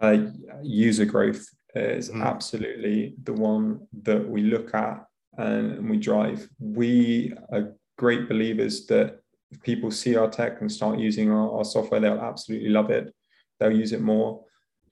uh, 0.00 0.16
user 0.62 1.04
growth 1.04 1.44
is 1.74 2.10
mm. 2.10 2.24
absolutely 2.24 3.14
the 3.22 3.32
one 3.32 3.86
that 4.02 4.26
we 4.26 4.42
look 4.42 4.74
at 4.74 5.04
and 5.36 5.88
we 5.88 5.96
drive. 5.96 6.48
We 6.58 7.32
are 7.52 7.74
great 7.98 8.28
believers 8.28 8.86
that 8.86 9.20
if 9.50 9.62
people 9.62 9.90
see 9.90 10.16
our 10.16 10.30
tech 10.30 10.60
and 10.60 10.70
start 10.70 10.98
using 10.98 11.30
our, 11.30 11.58
our 11.58 11.64
software, 11.64 12.00
they'll 12.00 12.20
absolutely 12.20 12.68
love 12.68 12.90
it. 12.90 13.12
They'll 13.58 13.72
use 13.72 13.92
it 13.92 14.00
more. 14.00 14.44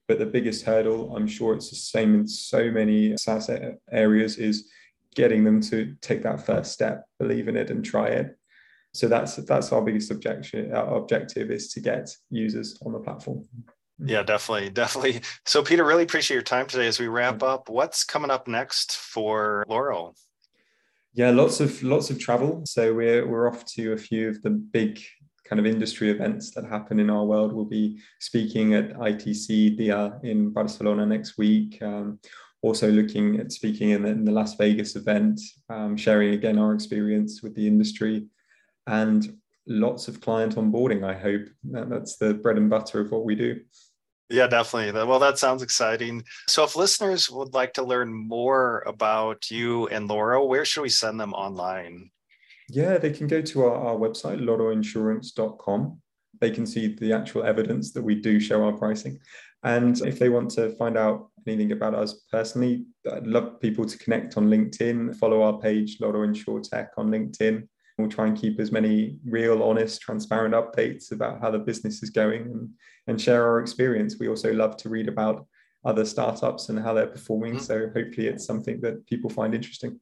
But 0.07 0.19
the 0.19 0.27
biggest 0.27 0.65
hurdle, 0.65 1.15
I'm 1.15 1.27
sure 1.27 1.55
it's 1.55 1.71
the 1.71 1.77
same 1.77 2.15
in 2.15 2.27
so 2.27 2.71
many 2.71 3.17
SaaS 3.17 3.51
areas, 3.93 4.39
is 4.39 4.71
getting 5.15 5.45
them 5.45 5.61
to 5.63 5.95
take 6.01 6.23
that 6.23 6.45
first 6.47 6.73
step, 6.73 7.05
believe 7.19 7.49
in 7.49 7.57
it, 7.57 7.71
and 7.71 7.85
try 7.85 8.09
it. 8.09 8.37
So 8.95 9.07
that's 9.07 9.37
that's 9.37 9.71
our 9.71 9.83
biggest 9.83 10.11
objection. 10.11 10.73
Our 10.73 10.97
objective 10.97 11.51
is 11.51 11.69
to 11.75 11.81
get 11.81 12.09
users 12.31 12.79
on 12.85 12.93
the 12.93 13.01
platform. 13.01 13.45
Yeah, 13.99 14.23
definitely. 14.23 14.71
Definitely. 14.71 15.21
So, 15.45 15.63
Peter, 15.63 15.85
really 15.85 16.05
appreciate 16.05 16.37
your 16.37 16.43
time 16.43 16.67
today 16.67 16.87
as 16.87 16.99
we 16.99 17.09
wrap 17.09 17.43
up. 17.43 17.69
What's 17.69 18.05
coming 18.05 18.31
up 18.31 18.49
next 18.49 18.97
for 18.97 19.65
Loro? 19.69 20.15
Yeah, 21.19 21.31
lots 21.31 21.59
of 21.59 21.83
lots 21.83 22.11
of 22.11 22.21
travel. 22.21 22.63
So 22.65 22.95
we're 22.95 23.27
we're 23.27 23.49
off 23.49 23.65
to 23.75 23.93
a 23.93 23.97
few 23.97 24.29
of 24.29 24.41
the 24.43 24.51
big 24.51 25.03
kind 25.45 25.59
of 25.59 25.67
industry 25.67 26.11
events 26.13 26.53
that 26.53 26.65
happen 26.65 27.01
in 27.01 27.11
our 27.11 27.25
world. 27.25 27.53
We'll 27.53 27.65
be 27.65 27.99
speaking 28.21 28.75
at 28.75 28.97
ITC 28.97 29.77
Dia 29.77 30.21
in 30.23 30.51
Barcelona 30.51 31.05
next 31.07 31.37
week. 31.37 31.83
Um, 31.83 32.21
also 32.63 32.89
looking 32.93 33.41
at 33.41 33.51
speaking 33.51 33.91
in 33.91 34.03
the, 34.05 34.11
in 34.11 34.25
the 34.25 34.31
Las 34.31 34.55
Vegas 34.55 34.95
event, 34.95 35.41
um, 35.69 35.97
sharing 35.97 36.35
again 36.35 36.57
our 36.57 36.73
experience 36.73 37.43
with 37.43 37.57
the 37.57 37.67
industry, 37.67 38.29
and 38.87 39.37
lots 39.67 40.07
of 40.07 40.21
client 40.21 40.55
onboarding. 40.55 41.03
I 41.03 41.19
hope 41.19 41.49
that's 41.65 42.17
the 42.19 42.35
bread 42.35 42.59
and 42.59 42.71
butter 42.71 43.01
of 43.01 43.11
what 43.11 43.25
we 43.25 43.35
do. 43.35 43.59
Yeah, 44.31 44.47
definitely. 44.47 44.93
Well, 44.93 45.19
that 45.19 45.39
sounds 45.39 45.63
exciting. 45.63 46.25
So, 46.49 46.63
if 46.65 46.77
listeners 46.77 47.31
would 47.31 47.55
like 47.55 47.73
to 47.75 47.83
learn 47.83 48.13
more 48.13 48.83
about 48.87 49.51
you 49.51 49.87
and 49.89 50.07
Loro, 50.07 50.45
where 50.45 50.67
should 50.67 50.83
we 50.83 50.91
send 50.91 51.19
them 51.19 51.33
online? 51.33 52.11
Yeah, 52.69 52.99
they 52.99 53.11
can 53.11 53.27
go 53.27 53.41
to 53.41 53.65
our, 53.65 53.75
our 53.75 53.97
website, 53.97 54.41
loroinsurance.com. 54.41 56.01
They 56.41 56.51
can 56.51 56.67
see 56.67 56.95
the 56.95 57.13
actual 57.13 57.45
evidence 57.45 57.93
that 57.93 58.03
we 58.03 58.17
do 58.17 58.39
show 58.39 58.65
our 58.65 58.73
pricing. 58.73 59.19
And 59.65 59.99
if 60.03 60.19
they 60.19 60.29
want 60.29 60.51
to 60.53 60.77
find 60.77 60.97
out 60.97 61.31
anything 61.47 61.73
about 61.73 61.95
us 61.95 62.27
personally, 62.31 62.85
I'd 63.11 63.27
love 63.27 63.61
people 63.61 63.87
to 63.87 63.99
connect 63.99 64.37
on 64.37 64.49
LinkedIn, 64.49 65.17
follow 65.17 65.43
our 65.43 65.59
page, 65.59 65.99
Loro 66.01 66.23
Insure 66.23 66.61
Tech 66.61 66.91
on 66.97 67.11
LinkedIn. 67.11 67.67
We'll 67.99 68.09
try 68.09 68.29
and 68.29 68.39
keep 68.39 68.61
as 68.61 68.71
many 68.71 69.19
real, 69.27 69.63
honest, 69.63 70.01
transparent 70.01 70.55
updates 70.55 71.11
about 71.11 71.41
how 71.41 71.51
the 71.51 71.59
business 71.59 72.03
is 72.03 72.11
going 72.11 72.43
and, 72.43 72.71
and 73.09 73.21
share 73.21 73.45
our 73.45 73.61
experience. 73.61 74.17
We 74.21 74.29
also 74.29 74.53
love 74.53 74.77
to 74.79 74.89
read 74.89 75.09
about 75.09 75.47
other 75.85 76.05
startups 76.05 76.69
and 76.69 76.79
how 76.79 76.95
they're 76.95 77.09
performing. 77.09 77.55
Mm-hmm. 77.55 77.63
So 77.63 77.91
hopefully 77.95 78.29
it's 78.29 78.47
something 78.47 78.81
that 78.83 79.05
people 79.07 79.29
find 79.31 79.53
interesting. 79.55 79.99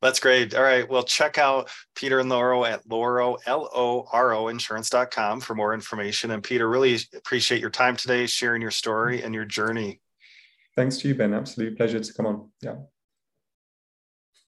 That's 0.00 0.20
great. 0.20 0.54
All 0.54 0.62
right. 0.62 0.88
Well, 0.88 1.02
check 1.02 1.38
out 1.38 1.68
Peter 1.94 2.20
and 2.20 2.28
Loro 2.28 2.64
at 2.64 2.88
Loro, 2.88 3.36
L 3.46 3.68
O 3.74 4.06
R 4.12 4.32
O 4.32 4.48
insurance.com 4.48 5.40
for 5.40 5.54
more 5.54 5.74
information. 5.74 6.30
And 6.30 6.42
Peter, 6.42 6.68
really 6.68 6.98
appreciate 7.14 7.60
your 7.60 7.70
time 7.70 7.96
today, 7.96 8.26
sharing 8.26 8.62
your 8.62 8.70
story 8.70 9.22
and 9.22 9.34
your 9.34 9.44
journey. 9.44 10.00
Thanks 10.76 10.98
to 10.98 11.08
you, 11.08 11.14
Ben. 11.14 11.34
Absolute 11.34 11.76
pleasure 11.76 11.98
to 11.98 12.12
come 12.12 12.26
on. 12.26 12.50
Yeah. 12.62 12.76